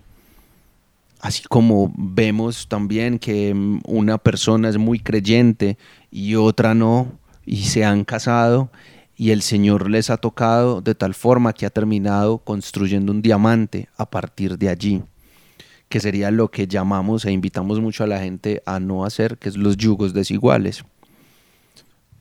Así 1.21 1.42
como 1.42 1.92
vemos 1.97 2.68
también 2.68 3.18
que 3.18 3.53
una 3.85 4.18
persona 4.18 4.68
es 4.68 4.79
muy 4.79 5.01
creyente 5.01 5.77
y 6.12 6.37
otra 6.37 6.77
no, 6.77 7.09
y 7.44 7.64
se 7.64 7.85
han 7.85 8.05
casado 8.05 8.71
y 9.18 9.33
el 9.33 9.42
Señor 9.42 9.90
les 9.90 10.11
ha 10.11 10.16
tocado 10.16 10.81
de 10.81 10.94
tal 10.94 11.12
forma 11.12 11.52
que 11.52 11.66
ha 11.66 11.70
terminado 11.70 12.38
construyendo 12.38 13.11
un 13.11 13.20
diamante 13.20 13.88
a 13.96 14.09
partir 14.09 14.57
de 14.57 14.68
allí, 14.68 15.02
que 15.88 15.98
sería 15.98 16.31
lo 16.31 16.52
que 16.52 16.68
llamamos 16.68 17.24
e 17.24 17.33
invitamos 17.33 17.81
mucho 17.81 18.04
a 18.04 18.07
la 18.07 18.20
gente 18.20 18.62
a 18.64 18.78
no 18.78 19.04
hacer, 19.04 19.37
que 19.37 19.48
es 19.48 19.57
los 19.57 19.76
yugos 19.76 20.14
desiguales. 20.14 20.85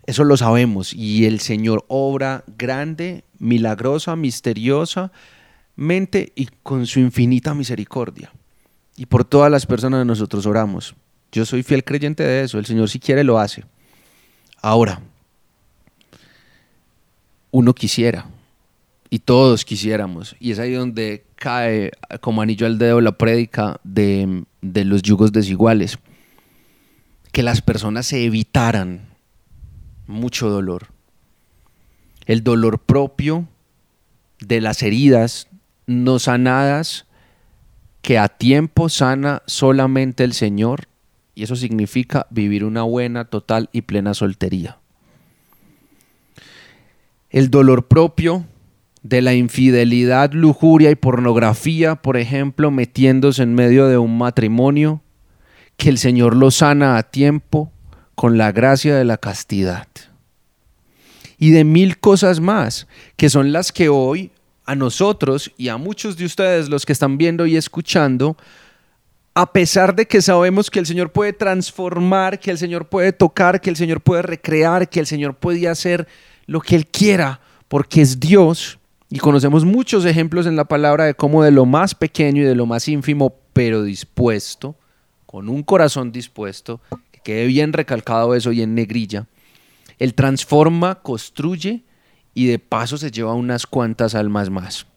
Eso 0.08 0.24
lo 0.24 0.38
sabemos 0.38 0.92
y 0.92 1.26
el 1.26 1.40
Señor 1.40 1.86
obra 1.88 2.44
grande, 2.58 3.24
milagrosa, 3.38 4.16
misteriosa, 4.16 5.12
mente 5.76 6.34
y 6.36 6.48
con 6.64 6.88
su 6.88 7.00
infinita 7.00 7.54
misericordia. 7.54 8.34
Y 8.96 9.06
por 9.06 9.24
todas 9.24 9.52
las 9.52 9.68
personas 9.68 10.00
de 10.00 10.06
nosotros 10.06 10.48
oramos. 10.48 10.96
Yo 11.32 11.46
soy 11.46 11.62
fiel 11.62 11.84
creyente 11.84 12.24
de 12.24 12.42
eso, 12.42 12.58
el 12.58 12.66
Señor 12.66 12.90
si 12.90 13.00
quiere 13.00 13.24
lo 13.24 13.38
hace. 13.38 13.66
Ahora, 14.64 15.00
uno 17.52 17.74
quisiera 17.74 18.28
y 19.10 19.20
todos 19.20 19.66
quisiéramos. 19.66 20.36
Y 20.40 20.52
es 20.52 20.60
ahí 20.60 20.74
donde 20.74 21.26
cae 21.36 21.92
como 22.22 22.42
anillo 22.42 22.66
al 22.68 22.78
dedo 22.78 23.02
la 23.02 23.18
prédica 23.18 23.80
de, 23.84 24.44
de 24.62 24.86
los 24.86 25.02
yugos 25.02 25.32
desiguales. 25.32 26.00
Que 27.32 27.44
las 27.44 27.62
personas 27.62 28.08
se 28.08 28.26
evitaran 28.26 29.10
mucho 30.08 30.50
dolor. 30.50 30.88
El 32.26 32.44
dolor 32.44 32.80
propio 32.80 33.48
de 34.40 34.62
las 34.62 34.84
heridas 34.84 35.48
no 35.86 36.20
sanadas 36.20 37.06
que 38.02 38.18
a 38.18 38.28
tiempo 38.28 38.90
sana 38.90 39.44
solamente 39.46 40.24
el 40.24 40.34
Señor. 40.34 40.88
Y 41.36 41.44
eso 41.44 41.56
significa 41.56 42.26
vivir 42.30 42.66
una 42.66 42.82
buena, 42.84 43.26
total 43.26 43.70
y 43.72 43.82
plena 43.84 44.14
soltería 44.14 44.80
el 47.30 47.50
dolor 47.50 47.88
propio 47.88 48.46
de 49.04 49.22
la 49.22 49.34
infidelidad, 49.34 50.34
lujuria 50.34 50.92
y 50.92 50.96
pornografía, 50.96 51.96
por 51.96 52.18
ejemplo, 52.18 52.72
metiéndose 52.72 53.44
en 53.44 53.56
medio 53.56 53.88
de 53.88 53.98
un 53.98 54.18
matrimonio, 54.18 55.02
que 55.78 55.90
el 55.90 55.98
Señor 55.98 56.36
lo 56.36 56.52
sana 56.52 56.98
a 56.98 57.04
tiempo 57.04 57.72
con 58.16 58.38
la 58.38 58.52
gracia 58.52 58.96
de 58.96 59.06
la 59.06 59.18
castidad. 59.18 59.88
Y 61.38 61.52
de 61.52 61.64
mil 61.64 62.00
cosas 62.00 62.40
más, 62.40 62.88
que 63.16 63.30
son 63.30 63.52
las 63.52 63.72
que 63.72 63.90
hoy 63.90 64.32
a 64.66 64.76
nosotros 64.76 65.52
y 65.56 65.70
a 65.70 65.78
muchos 65.78 66.18
de 66.18 66.26
ustedes, 66.26 66.68
los 66.68 66.86
que 66.86 66.94
están 66.94 67.18
viendo 67.18 67.46
y 67.46 67.56
escuchando, 67.56 68.36
a 69.36 69.54
pesar 69.54 69.96
de 69.96 70.08
que 70.08 70.22
sabemos 70.22 70.72
que 70.72 70.80
el 70.80 70.88
Señor 70.88 71.12
puede 71.12 71.32
transformar, 71.32 72.40
que 72.40 72.50
el 72.50 72.58
Señor 72.58 72.90
puede 72.90 73.14
tocar, 73.14 73.62
que 73.62 73.70
el 73.70 73.76
Señor 73.76 74.02
puede 74.02 74.24
recrear, 74.24 74.90
que 74.90 75.00
el 75.00 75.06
Señor 75.06 75.36
puede 75.36 75.68
hacer 75.68 76.08
lo 76.48 76.62
que 76.62 76.76
Él 76.76 76.88
quiera, 76.88 77.40
porque 77.68 78.02
es 78.02 78.20
Dios. 78.20 78.80
Y 79.10 79.20
conocemos 79.20 79.64
muchos 79.64 80.04
ejemplos 80.06 80.48
en 80.48 80.56
la 80.56 80.66
palabra 80.66 81.06
de 81.06 81.14
cómo 81.14 81.44
de 81.44 81.52
lo 81.52 81.66
más 81.66 81.96
pequeño 81.96 82.42
y 82.42 82.46
de 82.46 82.56
lo 82.56 82.66
más 82.66 82.88
ínfimo, 82.88 83.36
pero 83.54 83.84
dispuesto, 83.84 84.76
con 85.26 85.48
un 85.48 85.64
corazón 85.64 86.12
dispuesto, 86.12 86.82
que 87.12 87.20
quede 87.24 87.46
bien 87.46 87.72
recalcado 87.72 88.36
eso 88.36 88.52
y 88.52 88.62
en 88.62 88.76
negrilla, 88.76 89.28
Él 90.00 90.14
transforma, 90.14 90.96
construye 90.96 91.84
y 92.34 92.48
de 92.48 92.60
paso 92.60 92.98
se 92.98 93.12
lleva 93.12 93.34
unas 93.34 93.66
cuantas 93.66 94.14
almas 94.14 94.50
más. 94.50 94.88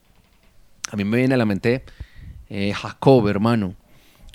A 0.90 0.96
mí 0.96 1.04
me 1.04 1.18
viene 1.18 1.34
a 1.34 1.38
la 1.38 1.46
mente 1.46 1.84
eh, 2.48 2.72
Jacob, 2.74 3.28
hermano. 3.28 3.74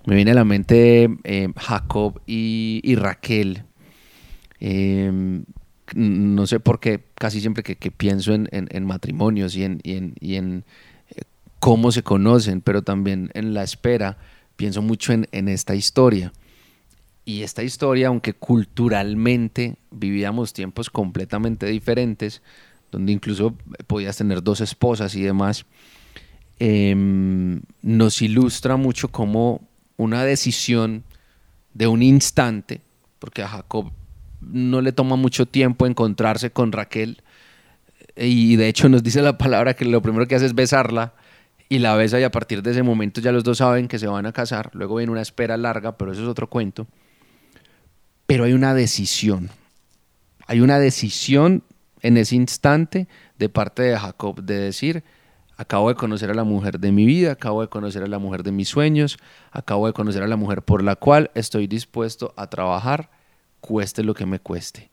Me 0.06 0.16
viene 0.16 0.32
a 0.32 0.36
la 0.36 0.46
mente 0.46 1.10
eh, 1.24 1.50
Jacob 1.58 2.22
y, 2.26 2.96
Raquel. 2.96 3.64
Eh, 4.60 5.44
no 5.94 6.48
sé 6.48 6.60
por 6.60 6.80
qué, 6.80 7.04
casi 7.16 7.42
siempre 7.42 7.64
que, 7.64 7.92
pienso 7.92 8.34
en, 8.34 8.86
matrimonios 8.86 9.56
y 9.56 9.64
en, 9.64 9.82
y 9.84 10.36
en, 10.36 10.64
eh, 11.10 11.22
cómo 11.60 11.92
se 11.92 12.04
conocen, 12.04 12.62
pero 12.62 12.82
también 12.82 13.30
en 13.34 13.54
la 13.54 13.64
espera, 13.64 14.18
pienso 14.56 14.82
mucho 14.82 15.14
en, 15.14 15.28
en 15.32 15.48
esta 15.48 15.76
historia. 15.76 16.34
Y 17.26 17.42
esta 17.42 17.64
historia, 17.64 18.08
aunque 18.08 18.34
culturalmente 18.34 19.78
vivíamos 19.90 20.54
tiempos 20.54 20.90
completamente 20.90 21.66
diferentes, 21.66 22.42
donde 22.92 23.12
incluso 23.12 23.56
podías 23.88 24.18
tener 24.18 24.44
dos 24.44 24.62
esposas 24.62 25.16
y 25.16 25.24
demás, 25.24 25.66
em, 26.60 27.62
nos 27.82 28.22
ilustra 28.22 28.78
mucho 28.78 29.10
como 29.10 29.68
una 29.98 30.24
decisión 30.24 31.04
de 31.74 31.88
un 31.88 32.04
instante, 32.04 32.82
porque 33.20 33.42
a 33.42 33.48
Jacob 33.48 33.92
no 34.52 34.82
le 34.82 34.92
toma 34.92 35.16
mucho 35.16 35.46
tiempo 35.46 35.86
encontrarse 35.86 36.52
con 36.52 36.72
Raquel, 36.72 37.22
y 38.16 38.56
de 38.56 38.68
hecho 38.68 38.90
nos 38.90 39.04
dice 39.04 39.22
la 39.22 39.38
palabra 39.38 39.74
que 39.74 39.86
lo 39.86 40.02
primero 40.02 40.28
que 40.28 40.36
hace 40.36 40.46
es 40.46 40.56
besarla, 40.56 41.14
y 41.68 41.80
la 41.80 41.96
besa 41.96 42.20
y 42.20 42.24
a 42.24 42.32
partir 42.32 42.62
de 42.62 42.72
ese 42.72 42.84
momento 42.84 43.22
ya 43.22 43.32
los 43.32 43.44
dos 43.44 43.58
saben 43.58 43.88
que 43.88 44.00
se 44.00 44.08
van 44.08 44.26
a 44.26 44.32
casar, 44.32 44.70
luego 44.74 44.96
viene 44.96 45.12
una 45.12 45.22
espera 45.22 45.58
larga, 45.58 45.98
pero 45.98 46.12
eso 46.12 46.22
es 46.22 46.28
otro 46.28 46.50
cuento, 46.50 46.88
pero 48.26 48.44
hay 48.44 48.54
una 48.54 48.74
decisión, 48.74 49.50
hay 50.48 50.62
una 50.62 50.80
decisión 50.80 51.64
en 52.02 52.18
ese 52.18 52.36
instante 52.36 53.08
de 53.40 53.50
parte 53.50 53.82
de 53.82 53.98
Jacob 53.98 54.44
de 54.44 54.60
decir, 54.60 55.04
acabo 55.58 55.90
de 55.90 55.96
conocer 55.96 56.30
a 56.30 56.34
la 56.34 56.44
mujer 56.44 56.80
de 56.80 56.92
mi 56.92 57.06
vida, 57.06 57.32
acabo 57.32 57.62
de 57.62 57.68
conocer 57.68 58.04
a 58.04 58.08
la 58.08 58.20
mujer 58.20 58.44
de 58.44 58.52
mis 58.52 58.70
sueños, 58.70 59.18
acabo 59.52 59.88
de 59.88 59.94
conocer 59.94 60.22
a 60.22 60.28
la 60.28 60.36
mujer 60.36 60.62
por 60.62 60.84
la 60.84 60.96
cual 60.96 61.32
estoy 61.34 61.68
dispuesto 61.68 62.34
a 62.38 62.48
trabajar, 62.48 63.10
cueste 63.66 64.04
lo 64.04 64.14
que 64.14 64.26
me 64.26 64.40
cueste. 64.40 64.92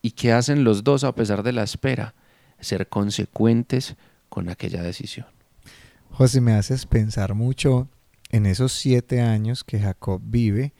¿Y 0.00 0.12
qué 0.12 0.32
hacen 0.32 0.64
los 0.64 0.82
dos 0.82 1.04
a 1.04 1.14
pesar 1.14 1.42
de 1.42 1.52
la 1.52 1.62
espera? 1.62 2.14
Ser 2.58 2.88
consecuentes 2.88 3.96
con 4.28 4.48
aquella 4.48 4.82
decisión. 4.82 5.26
José, 6.10 6.40
me 6.40 6.54
haces 6.54 6.86
pensar 6.86 7.34
mucho 7.34 7.88
en 8.30 8.46
esos 8.46 8.72
siete 8.72 9.20
años 9.20 9.62
que 9.64 9.78
Jacob 9.78 10.20
vive 10.24 10.72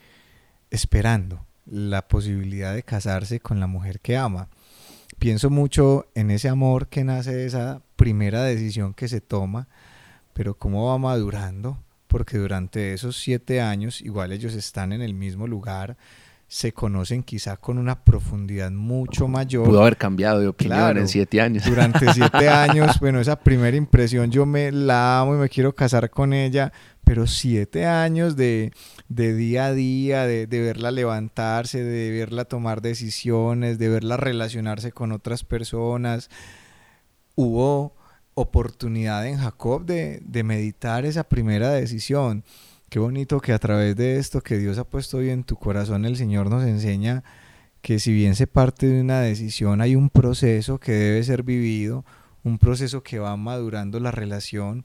esperando 0.71 1.47
la 1.67 2.09
posibilidad 2.09 2.75
de 2.75 2.83
casarse 2.83 3.41
con 3.41 3.61
la 3.61 3.67
mujer 3.67 4.01
que 4.01 4.17
ama 4.17 4.49
pienso 5.23 5.51
mucho 5.51 6.09
en 6.17 6.33
ese 6.33 6.49
amor 6.49 6.89
que 6.89 7.05
nace 7.05 7.33
de 7.33 7.47
esa 7.47 7.81
primera 7.95 8.43
decisión 8.43 8.93
que 8.93 9.07
se 9.07 9.21
toma, 9.21 9.69
pero 10.33 10.59
cómo 10.59 10.89
va 10.89 10.99
madurando, 10.99 11.79
porque 12.09 12.39
durante 12.39 12.93
esos 12.93 13.17
siete 13.17 13.61
años 13.61 14.01
igual 14.01 14.33
ellos 14.33 14.55
están 14.55 14.93
en 14.93 15.01
el 15.01 15.15
mismo 15.15 15.47
lugar, 15.47 15.97
se 16.53 16.75
conocen 16.75 17.23
quizá 17.23 17.57
con 17.57 17.79
una 17.79 18.05
profundidad 18.05 18.71
mucho 18.71 19.27
mayor. 19.27 19.65
Pudo 19.65 19.81
haber 19.81 19.97
cambiado 19.97 20.39
de 20.39 20.49
opinión 20.49 20.99
en 20.99 21.09
siete 21.09 21.41
años. 21.41 21.65
Durante 21.65 22.13
siete 22.13 22.47
años, 22.51 23.01
bueno, 23.01 23.21
esa 23.21 23.37
primera 23.37 23.75
impresión, 23.75 24.31
yo 24.31 24.45
me 24.45 24.71
la 24.71 25.21
amo 25.21 25.35
y 25.35 25.39
me 25.39 25.49
quiero 25.49 25.75
casar 25.75 26.11
con 26.11 26.35
ella, 26.35 26.71
pero 27.05 27.27
siete 27.27 27.87
años 27.87 28.37
de, 28.37 28.71
día 29.09 29.65
a 29.65 29.73
día, 29.73 30.27
de, 30.27 30.47
verla 30.47 30.91
levantarse, 30.91 31.83
de 31.83 32.11
verla 32.11 32.45
tomar 32.45 32.83
decisiones, 32.83 33.79
de 33.79 33.89
verla 33.89 34.19
relacionarse 34.19 34.93
con 34.93 35.13
otras 35.13 35.45
personas. 35.45 36.29
Hubo 37.35 37.95
oportunidad 38.35 39.27
en 39.27 39.39
Jacob 39.39 39.87
de, 39.87 40.21
de 40.23 40.45
meditar 40.45 41.07
esa 41.07 41.25
primera 41.25 41.71
decisión. 41.71 42.45
Qué 42.93 42.99
bonito 42.99 43.41
que 43.41 43.55
a 43.55 43.59
través 43.59 43.97
de 43.97 44.19
esto 44.19 44.43
que 44.43 44.59
Dios 44.59 44.77
ha 44.77 44.85
puesto 44.85 45.17
hoy 45.17 45.31
en 45.31 45.45
tu 45.45 45.57
corazón, 45.57 46.05
el 46.05 46.19
Señor 46.19 46.51
nos 46.51 46.63
enseña 46.63 47.25
que 47.81 47.99
si 47.99 48.13
bien 48.13 48.35
se 48.35 48.47
parte 48.47 48.87
de 48.87 49.01
una 49.01 49.23
decisión, 49.23 49.81
hay 49.81 49.97
un 49.97 50.11
proceso 50.11 50.79
que 50.79 50.93
debe 50.93 51.25
ser 51.25 51.43
vivido, 51.43 52.05
un 52.45 52.59
proceso 52.59 53.03
que 53.03 53.19
va 53.19 53.35
madurando 53.39 53.99
la 53.99 54.11
relación. 54.11 54.85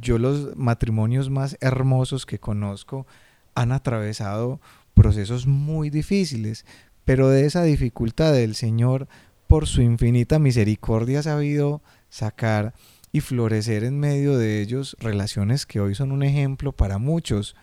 Yo 0.00 0.18
los 0.18 0.56
matrimonios 0.56 1.30
más 1.30 1.56
hermosos 1.60 2.26
que 2.26 2.38
conozco 2.38 3.08
han 3.56 3.72
atravesado 3.72 4.60
procesos 4.94 5.48
muy 5.48 5.90
difíciles, 5.90 6.64
pero 7.04 7.28
de 7.28 7.44
esa 7.46 7.64
dificultad 7.64 8.38
el 8.38 8.54
Señor, 8.54 9.08
por 9.48 9.66
su 9.66 9.82
infinita 9.82 10.38
misericordia, 10.38 11.18
ha 11.18 11.22
sabido 11.24 11.82
sacar 12.08 12.72
y 13.12 13.20
florecer 13.20 13.84
en 13.84 14.00
medio 14.00 14.38
de 14.38 14.62
ellos 14.62 14.96
relaciones 14.98 15.66
que 15.66 15.80
hoy 15.80 15.94
son 15.94 16.10
un 16.12 16.22
ejemplo 16.22 16.72
para 16.72 16.96
muchos. 16.98 17.54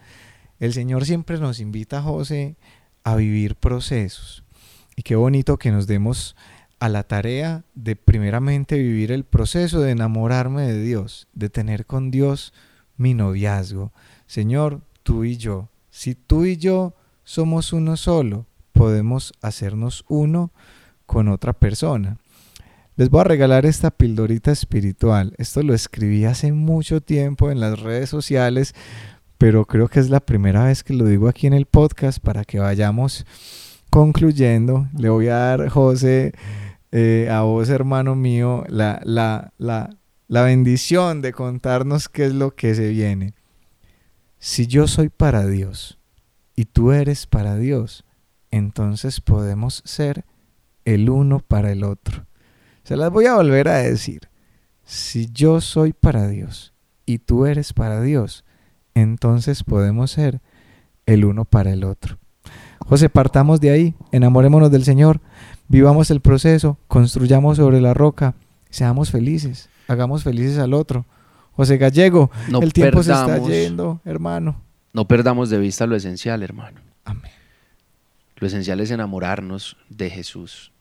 El 0.60 0.74
Señor 0.74 1.06
siempre 1.06 1.40
nos 1.40 1.60
invita, 1.60 2.02
José, 2.04 2.56
a 3.04 3.16
vivir 3.16 3.56
procesos. 3.56 4.44
Y 4.96 5.02
qué 5.02 5.16
bonito 5.16 5.58
que 5.58 5.72
nos 5.72 5.88
demos 5.88 6.36
a 6.80 6.88
la 6.88 7.04
tarea 7.04 7.64
de 7.74 7.96
primeramente 7.96 8.78
vivir 8.78 9.12
el 9.12 9.24
proceso 9.24 9.82
de 9.82 9.92
enamorarme 9.92 10.62
de 10.62 10.82
Dios, 10.82 11.28
de 11.34 11.50
tener 11.50 11.86
con 11.86 12.12
Dios 12.12 12.54
mi 12.96 13.14
noviazgo. 13.14 13.92
Señor, 14.28 14.82
tú 15.04 15.24
y 15.24 15.38
yo, 15.38 15.70
si 15.90 16.16
tú 16.16 16.46
y 16.46 16.58
yo 16.58 16.94
somos 17.24 17.74
uno 17.74 17.98
solo, 17.98 18.46
podemos 18.72 19.34
hacernos 19.42 20.06
uno 20.08 20.52
con 21.06 21.28
otra 21.28 21.54
persona. 21.54 22.18
Les 23.00 23.10
voy 23.10 23.22
a 23.22 23.24
regalar 23.24 23.66
esta 23.66 23.92
pildorita 23.92 24.52
espiritual. 24.52 25.34
Esto 25.38 25.64
lo 25.64 25.74
escribí 25.74 26.26
hace 26.26 26.52
mucho 26.52 27.00
tiempo 27.00 27.50
en 27.50 27.62
las 27.62 27.80
redes 27.80 28.10
sociales, 28.10 28.76
pero 29.38 29.64
creo 29.64 29.88
que 29.88 30.02
es 30.02 30.10
la 30.10 30.20
primera 30.20 30.66
vez 30.66 30.84
que 30.84 30.94
lo 30.94 31.06
digo 31.06 31.30
aquí 31.30 31.48
en 31.48 31.54
el 31.54 31.66
podcast 31.66 32.20
para 32.20 32.44
que 32.44 32.60
vayamos 32.60 33.26
concluyendo. 33.90 34.90
Le 34.98 35.08
voy 35.08 35.30
a 35.30 35.36
dar, 35.38 35.70
José, 35.70 36.34
eh, 36.92 37.30
a 37.32 37.44
vos, 37.44 37.70
hermano 37.70 38.16
mío, 38.16 38.66
la, 38.68 39.00
la, 39.06 39.54
la, 39.58 39.96
la 40.28 40.42
bendición 40.42 41.22
de 41.22 41.32
contarnos 41.32 42.10
qué 42.10 42.26
es 42.26 42.34
lo 42.34 42.54
que 42.54 42.76
se 42.76 42.90
viene. 42.90 43.34
Si 44.40 44.68
yo 44.68 44.90
soy 44.90 45.08
para 45.08 45.48
Dios 45.48 46.00
y 46.54 46.66
tú 46.66 46.92
eres 46.92 47.28
para 47.28 47.56
Dios, 47.56 48.04
entonces 48.52 49.22
podemos 49.22 49.84
ser 49.86 50.26
el 50.84 51.10
uno 51.10 51.40
para 51.40 51.72
el 51.72 51.86
otro. 51.86 52.26
Se 52.90 52.98
las 52.98 53.12
voy 53.12 53.28
a 53.28 53.36
volver 53.36 53.68
a 53.68 53.78
decir. 53.78 54.30
Si 54.84 55.30
yo 55.32 55.62
soy 55.62 55.94
para 55.94 56.28
Dios 56.28 56.74
y 57.06 57.20
tú 57.20 57.46
eres 57.46 57.72
para 57.72 58.02
Dios, 58.02 58.44
entonces 58.96 59.64
podemos 59.64 60.10
ser 60.10 60.42
el 61.06 61.24
uno 61.24 61.46
para 61.46 61.72
el 61.72 61.84
otro. 61.84 62.18
José, 62.80 63.08
partamos 63.08 63.62
de 63.62 63.70
ahí, 63.70 63.96
enamorémonos 64.12 64.72
del 64.72 64.86
Señor, 64.86 65.22
Vivamos 65.68 66.10
el 66.10 66.20
proceso, 66.20 66.80
construyamos 66.88 67.58
sobre 67.58 67.80
la 67.80 67.94
roca, 67.94 68.34
seamos 68.72 69.12
felices, 69.12 69.70
hagamos 69.88 70.24
felices 70.24 70.58
al 70.58 70.74
otro. 70.74 71.06
José 71.52 71.78
Gallego, 71.78 72.32
el 72.60 72.74
tiempo 72.74 73.04
se 73.04 73.12
está 73.12 73.38
yendo, 73.38 74.02
hermano. 74.04 74.64
No 74.94 75.08
perdamos 75.08 75.52
de 75.52 75.60
vista 75.60 75.86
lo 75.86 75.96
esencial, 75.96 76.42
hermano. 76.42 76.82
Amén. 77.06 77.32
Lo 78.38 78.48
esencial 78.48 78.80
es 78.80 78.90
enamorarnos 78.90 79.78
de 79.90 80.10
Jesús. 80.10 80.72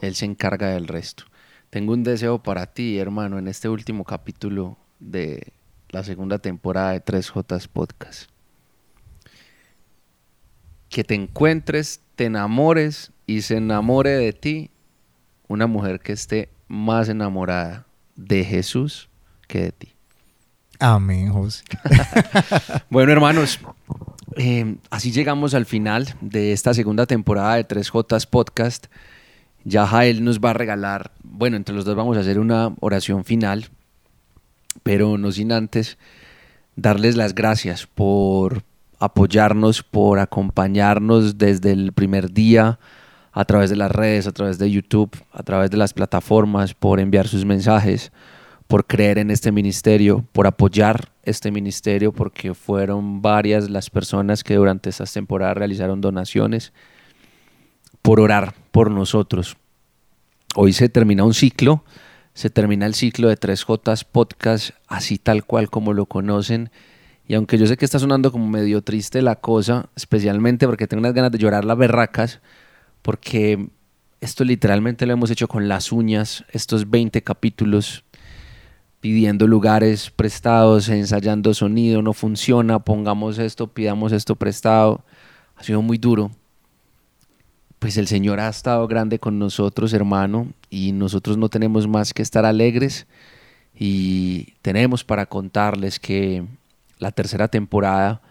Él 0.00 0.14
se 0.14 0.24
encarga 0.24 0.68
del 0.68 0.88
resto. 0.88 1.24
Tengo 1.70 1.92
un 1.92 2.04
deseo 2.04 2.42
para 2.42 2.66
ti, 2.66 2.98
hermano, 2.98 3.38
en 3.38 3.48
este 3.48 3.68
último 3.68 4.04
capítulo 4.04 4.76
de 5.00 5.52
la 5.90 6.04
segunda 6.04 6.38
temporada 6.38 6.92
de 6.92 7.04
3J 7.04 7.68
Podcast. 7.68 8.30
Que 10.88 11.04
te 11.04 11.14
encuentres, 11.14 12.00
te 12.14 12.26
enamores 12.26 13.12
y 13.26 13.42
se 13.42 13.56
enamore 13.56 14.10
de 14.10 14.32
ti 14.32 14.70
una 15.48 15.66
mujer 15.66 16.00
que 16.00 16.12
esté 16.12 16.48
más 16.68 17.08
enamorada 17.08 17.86
de 18.14 18.44
Jesús 18.44 19.08
que 19.46 19.62
de 19.62 19.72
ti. 19.72 19.92
Amén, 20.78 21.32
José. 21.32 21.64
bueno, 22.90 23.12
hermanos, 23.12 23.60
eh, 24.36 24.76
así 24.90 25.12
llegamos 25.12 25.54
al 25.54 25.66
final 25.66 26.14
de 26.20 26.52
esta 26.52 26.74
segunda 26.74 27.06
temporada 27.06 27.54
de 27.54 27.66
3J 27.66 28.28
Podcast. 28.28 28.86
Ya 29.68 29.84
Jael 29.84 30.22
nos 30.22 30.38
va 30.38 30.50
a 30.50 30.52
regalar, 30.52 31.10
bueno, 31.24 31.56
entre 31.56 31.74
los 31.74 31.84
dos 31.84 31.96
vamos 31.96 32.16
a 32.16 32.20
hacer 32.20 32.38
una 32.38 32.72
oración 32.78 33.24
final, 33.24 33.66
pero 34.84 35.18
no 35.18 35.32
sin 35.32 35.50
antes 35.50 35.98
darles 36.76 37.16
las 37.16 37.34
gracias 37.34 37.84
por 37.84 38.62
apoyarnos, 39.00 39.82
por 39.82 40.20
acompañarnos 40.20 41.36
desde 41.36 41.72
el 41.72 41.92
primer 41.92 42.32
día 42.32 42.78
a 43.32 43.44
través 43.44 43.68
de 43.68 43.74
las 43.74 43.90
redes, 43.90 44.28
a 44.28 44.32
través 44.32 44.60
de 44.60 44.70
YouTube, 44.70 45.10
a 45.32 45.42
través 45.42 45.68
de 45.72 45.78
las 45.78 45.92
plataformas, 45.92 46.72
por 46.72 47.00
enviar 47.00 47.26
sus 47.26 47.44
mensajes, 47.44 48.12
por 48.68 48.86
creer 48.86 49.18
en 49.18 49.32
este 49.32 49.50
ministerio, 49.50 50.24
por 50.30 50.46
apoyar 50.46 51.08
este 51.24 51.50
ministerio, 51.50 52.12
porque 52.12 52.54
fueron 52.54 53.20
varias 53.20 53.68
las 53.68 53.90
personas 53.90 54.44
que 54.44 54.54
durante 54.54 54.90
estas 54.90 55.12
temporadas 55.12 55.56
realizaron 55.56 56.00
donaciones, 56.00 56.72
por 58.06 58.20
orar 58.20 58.54
por 58.70 58.92
nosotros. 58.92 59.56
Hoy 60.54 60.72
se 60.72 60.88
termina 60.88 61.24
un 61.24 61.34
ciclo, 61.34 61.82
se 62.34 62.50
termina 62.50 62.86
el 62.86 62.94
ciclo 62.94 63.26
de 63.26 63.36
3J 63.36 64.06
Podcast, 64.12 64.70
así 64.86 65.18
tal 65.18 65.44
cual 65.44 65.70
como 65.70 65.92
lo 65.92 66.06
conocen. 66.06 66.70
Y 67.26 67.34
aunque 67.34 67.58
yo 67.58 67.66
sé 67.66 67.76
que 67.76 67.84
está 67.84 67.98
sonando 67.98 68.30
como 68.30 68.46
medio 68.46 68.80
triste 68.82 69.22
la 69.22 69.34
cosa, 69.34 69.88
especialmente 69.96 70.68
porque 70.68 70.86
tengo 70.86 71.00
unas 71.00 71.14
ganas 71.14 71.32
de 71.32 71.38
llorar 71.38 71.64
las 71.64 71.76
berracas, 71.76 72.38
porque 73.02 73.70
esto 74.20 74.44
literalmente 74.44 75.04
lo 75.04 75.12
hemos 75.12 75.32
hecho 75.32 75.48
con 75.48 75.66
las 75.66 75.90
uñas, 75.90 76.44
estos 76.52 76.88
20 76.88 77.24
capítulos, 77.24 78.04
pidiendo 79.00 79.48
lugares 79.48 80.12
prestados, 80.12 80.88
ensayando 80.90 81.54
sonido, 81.54 82.02
no 82.02 82.12
funciona, 82.12 82.78
pongamos 82.78 83.40
esto, 83.40 83.66
pidamos 83.66 84.12
esto 84.12 84.36
prestado. 84.36 85.04
Ha 85.56 85.64
sido 85.64 85.82
muy 85.82 85.98
duro. 85.98 86.30
Pues 87.78 87.96
el 87.98 88.06
Señor 88.06 88.40
ha 88.40 88.48
estado 88.48 88.86
grande 88.88 89.18
con 89.18 89.38
nosotros, 89.38 89.92
hermano, 89.92 90.48
y 90.70 90.92
nosotros 90.92 91.36
no 91.36 91.48
tenemos 91.48 91.86
más 91.86 92.14
que 92.14 92.22
estar 92.22 92.44
alegres 92.44 93.06
y 93.74 94.54
tenemos 94.62 95.04
para 95.04 95.26
contarles 95.26 96.00
que 96.00 96.44
la 96.98 97.12
tercera 97.12 97.48
temporada 97.48 98.22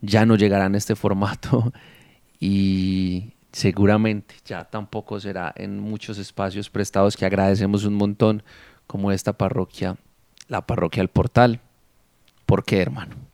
ya 0.00 0.26
no 0.26 0.36
llegará 0.36 0.66
en 0.66 0.74
este 0.74 0.96
formato 0.96 1.72
y 2.40 3.32
seguramente 3.52 4.34
ya 4.44 4.64
tampoco 4.64 5.20
será 5.20 5.52
en 5.56 5.78
muchos 5.78 6.18
espacios 6.18 6.68
prestados 6.68 7.16
que 7.16 7.26
agradecemos 7.26 7.84
un 7.84 7.94
montón 7.94 8.42
como 8.86 9.12
esta 9.12 9.32
parroquia, 9.32 9.96
la 10.48 10.66
parroquia 10.66 11.02
del 11.02 11.08
portal. 11.08 11.60
¿Por 12.46 12.64
qué, 12.64 12.80
hermano? 12.80 13.27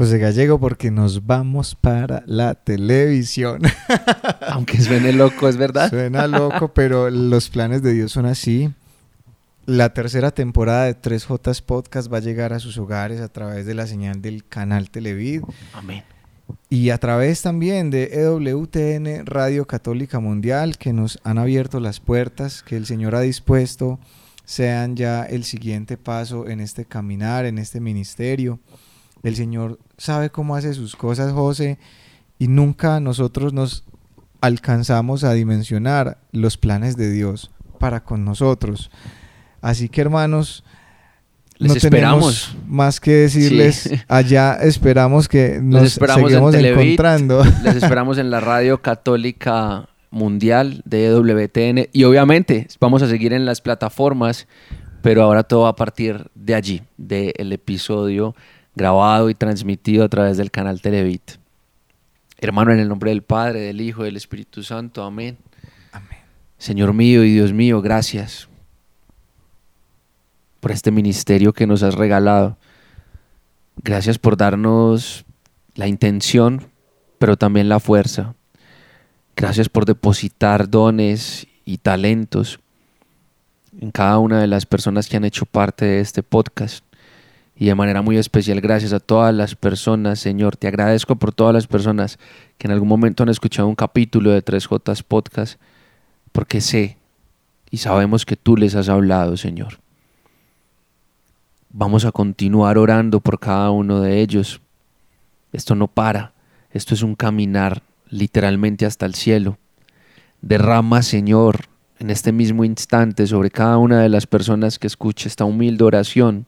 José 0.00 0.16
Gallego, 0.16 0.58
porque 0.58 0.90
nos 0.90 1.26
vamos 1.26 1.74
para 1.74 2.22
la 2.24 2.54
televisión. 2.54 3.60
Aunque 4.48 4.80
suene 4.80 5.12
loco, 5.12 5.46
es 5.46 5.58
verdad. 5.58 5.90
Suena 5.90 6.26
loco, 6.26 6.72
pero 6.72 7.10
los 7.10 7.50
planes 7.50 7.82
de 7.82 7.92
Dios 7.92 8.10
son 8.10 8.24
así. 8.24 8.72
La 9.66 9.92
tercera 9.92 10.30
temporada 10.30 10.86
de 10.86 10.98
3J 10.98 11.62
Podcast 11.64 12.10
va 12.10 12.16
a 12.16 12.20
llegar 12.20 12.54
a 12.54 12.60
sus 12.60 12.78
hogares 12.78 13.20
a 13.20 13.28
través 13.28 13.66
de 13.66 13.74
la 13.74 13.86
señal 13.86 14.22
del 14.22 14.46
canal 14.46 14.88
Televid. 14.88 15.42
Amén. 15.74 16.02
Y 16.70 16.88
a 16.88 16.96
través 16.96 17.42
también 17.42 17.90
de 17.90 18.04
EWTN 18.22 19.26
Radio 19.26 19.66
Católica 19.66 20.18
Mundial, 20.18 20.78
que 20.78 20.94
nos 20.94 21.18
han 21.24 21.36
abierto 21.36 21.78
las 21.78 22.00
puertas, 22.00 22.62
que 22.62 22.78
el 22.78 22.86
Señor 22.86 23.14
ha 23.16 23.20
dispuesto, 23.20 23.98
sean 24.46 24.96
ya 24.96 25.24
el 25.24 25.44
siguiente 25.44 25.98
paso 25.98 26.48
en 26.48 26.60
este 26.60 26.86
caminar, 26.86 27.44
en 27.44 27.58
este 27.58 27.80
ministerio. 27.80 28.60
El 29.22 29.36
Señor 29.36 29.78
sabe 29.98 30.30
cómo 30.30 30.56
hace 30.56 30.72
sus 30.74 30.96
cosas, 30.96 31.32
José, 31.32 31.78
y 32.38 32.48
nunca 32.48 33.00
nosotros 33.00 33.52
nos 33.52 33.84
alcanzamos 34.40 35.24
a 35.24 35.32
dimensionar 35.34 36.18
los 36.32 36.56
planes 36.56 36.96
de 36.96 37.10
Dios 37.10 37.50
para 37.78 38.02
con 38.04 38.24
nosotros. 38.24 38.90
Así 39.60 39.88
que 39.88 40.00
hermanos, 40.00 40.64
Les 41.58 41.72
no 41.72 41.76
esperamos. 41.76 42.50
tenemos 42.52 42.66
más 42.66 43.00
que 43.00 43.12
decirles. 43.12 43.76
Sí. 43.76 44.00
Allá 44.08 44.54
esperamos 44.54 45.28
que 45.28 45.60
nos 45.62 45.82
esperamos 45.82 46.32
en 46.32 46.50
Televit. 46.50 46.82
encontrando. 46.82 47.44
Les 47.62 47.76
esperamos 47.76 48.16
en 48.16 48.30
la 48.30 48.40
radio 48.40 48.80
católica 48.80 49.88
mundial 50.10 50.82
de 50.84 51.06
EWTN 51.06 51.88
y 51.92 52.04
obviamente 52.04 52.66
vamos 52.80 53.02
a 53.02 53.08
seguir 53.08 53.32
en 53.32 53.44
las 53.44 53.60
plataformas, 53.60 54.48
pero 55.02 55.22
ahora 55.22 55.42
todo 55.44 55.62
va 55.62 55.68
a 55.68 55.76
partir 55.76 56.30
de 56.34 56.54
allí, 56.54 56.82
del 56.96 57.52
episodio 57.52 58.34
grabado 58.80 59.28
y 59.28 59.34
transmitido 59.34 60.04
a 60.04 60.08
través 60.08 60.38
del 60.38 60.50
canal 60.50 60.80
Televit. 60.80 61.32
Hermano, 62.38 62.72
en 62.72 62.78
el 62.78 62.88
nombre 62.88 63.10
del 63.10 63.20
Padre, 63.20 63.60
del 63.60 63.82
Hijo 63.82 64.00
y 64.00 64.06
del 64.06 64.16
Espíritu 64.16 64.62
Santo, 64.62 65.04
amén. 65.04 65.36
Amén. 65.92 66.18
Señor 66.56 66.94
mío 66.94 67.22
y 67.22 67.34
Dios 67.34 67.52
mío, 67.52 67.82
gracias 67.82 68.48
por 70.60 70.72
este 70.72 70.90
ministerio 70.90 71.52
que 71.52 71.66
nos 71.66 71.82
has 71.82 71.94
regalado. 71.94 72.56
Gracias 73.76 74.18
por 74.18 74.38
darnos 74.38 75.26
la 75.74 75.86
intención, 75.86 76.66
pero 77.18 77.36
también 77.36 77.68
la 77.68 77.80
fuerza. 77.80 78.34
Gracias 79.36 79.68
por 79.68 79.84
depositar 79.84 80.70
dones 80.70 81.46
y 81.66 81.76
talentos 81.76 82.60
en 83.78 83.90
cada 83.90 84.18
una 84.18 84.40
de 84.40 84.46
las 84.46 84.64
personas 84.64 85.06
que 85.06 85.18
han 85.18 85.26
hecho 85.26 85.44
parte 85.44 85.84
de 85.84 86.00
este 86.00 86.22
podcast. 86.22 86.82
Y 87.60 87.66
de 87.66 87.74
manera 87.74 88.00
muy 88.00 88.16
especial, 88.16 88.62
gracias 88.62 88.94
a 88.94 89.00
todas 89.00 89.34
las 89.34 89.54
personas, 89.54 90.18
Señor. 90.18 90.56
Te 90.56 90.66
agradezco 90.66 91.16
por 91.16 91.34
todas 91.34 91.52
las 91.52 91.66
personas 91.66 92.18
que 92.56 92.66
en 92.66 92.72
algún 92.72 92.88
momento 92.88 93.22
han 93.22 93.28
escuchado 93.28 93.68
un 93.68 93.74
capítulo 93.74 94.30
de 94.30 94.42
3J 94.42 95.02
Podcast, 95.02 95.60
porque 96.32 96.62
sé 96.62 96.96
y 97.70 97.76
sabemos 97.76 98.24
que 98.24 98.36
tú 98.36 98.56
les 98.56 98.74
has 98.76 98.88
hablado, 98.88 99.36
Señor. 99.36 99.78
Vamos 101.68 102.06
a 102.06 102.12
continuar 102.12 102.78
orando 102.78 103.20
por 103.20 103.38
cada 103.38 103.70
uno 103.70 104.00
de 104.00 104.22
ellos. 104.22 104.62
Esto 105.52 105.74
no 105.74 105.86
para, 105.86 106.32
esto 106.70 106.94
es 106.94 107.02
un 107.02 107.14
caminar 107.14 107.82
literalmente 108.08 108.86
hasta 108.86 109.04
el 109.04 109.14
cielo. 109.14 109.58
Derrama, 110.40 111.02
Señor, 111.02 111.66
en 111.98 112.08
este 112.08 112.32
mismo 112.32 112.64
instante 112.64 113.26
sobre 113.26 113.50
cada 113.50 113.76
una 113.76 114.00
de 114.00 114.08
las 114.08 114.26
personas 114.26 114.78
que 114.78 114.86
escuche 114.86 115.28
esta 115.28 115.44
humilde 115.44 115.84
oración 115.84 116.46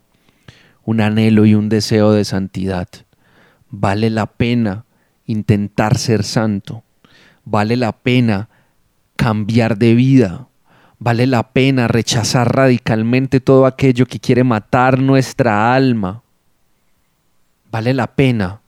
un 0.84 1.00
anhelo 1.00 1.46
y 1.46 1.54
un 1.54 1.68
deseo 1.68 2.12
de 2.12 2.24
santidad. 2.24 2.88
Vale 3.70 4.10
la 4.10 4.26
pena 4.26 4.84
intentar 5.26 5.98
ser 5.98 6.24
santo. 6.24 6.82
Vale 7.44 7.76
la 7.76 7.92
pena 7.92 8.48
cambiar 9.16 9.78
de 9.78 9.94
vida. 9.94 10.48
Vale 10.98 11.26
la 11.26 11.52
pena 11.52 11.88
rechazar 11.88 12.54
radicalmente 12.54 13.40
todo 13.40 13.66
aquello 13.66 14.06
que 14.06 14.20
quiere 14.20 14.44
matar 14.44 14.98
nuestra 14.98 15.74
alma. 15.74 16.22
Vale 17.70 17.94
la 17.94 18.14
pena 18.14 18.60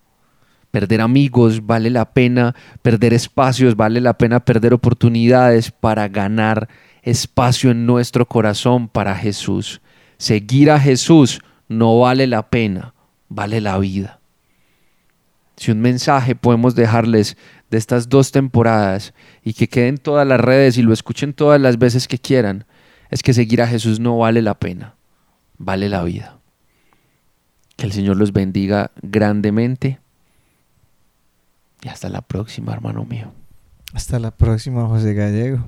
perder 0.71 1.03
amigos, 1.03 1.65
vale 1.65 1.89
la 1.89 2.05
pena 2.07 2.53
perder 2.83 3.15
espacios, 3.15 3.77
vale 3.77 4.01
la 4.01 4.15
pena 4.15 4.41
perder 4.41 4.75
oportunidades 4.75 5.71
para 5.71 6.09
ganar 6.09 6.69
espacio 7.03 7.71
en 7.71 7.87
nuestro 7.87 8.27
corazón 8.27 8.89
para 8.89 9.15
Jesús. 9.15 9.81
Seguir 10.17 10.73
a 10.73 10.81
Jesús 10.81 11.41
no 11.69 11.99
vale 11.99 12.27
la 12.27 12.49
pena, 12.51 12.95
vale 13.29 13.61
la 13.61 13.79
vida. 13.79 14.21
Si 15.57 15.71
un 15.71 15.81
mensaje 15.81 16.35
podemos 16.35 16.75
dejarles 16.75 17.37
de 17.71 17.79
estas 17.79 18.09
dos 18.09 18.33
temporadas 18.33 19.15
y 19.43 19.55
que 19.55 19.69
queden 19.69 19.99
todas 19.99 20.27
las 20.27 20.41
redes 20.41 20.79
y 20.79 20.83
lo 20.83 20.93
escuchen 20.93 21.33
todas 21.33 21.61
las 21.61 21.79
veces 21.79 22.09
que 22.09 22.19
quieran, 22.19 22.65
es 23.11 23.23
que 23.23 23.35
seguir 23.35 23.63
a 23.63 23.69
Jesús 23.69 24.01
no 24.01 24.19
vale 24.19 24.43
la 24.43 24.55
pena, 24.55 24.97
vale 25.59 25.89
la 25.89 26.03
vida. 26.03 26.39
Que 27.77 27.87
el 27.87 27.93
Señor 27.93 28.17
los 28.17 28.33
bendiga 28.33 28.91
grandemente. 29.03 30.01
Y 31.83 31.89
hasta 31.89 32.09
la 32.09 32.23
próxima, 32.23 32.73
hermano 32.73 33.05
mío. 33.05 33.33
Hasta 33.93 34.19
la 34.19 34.31
próxima, 34.33 34.87
José 34.87 35.15
Gallego. 35.15 35.65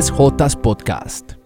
Tres 0.00 0.10
Jotas 0.12 0.56
Podcast. 0.56 1.39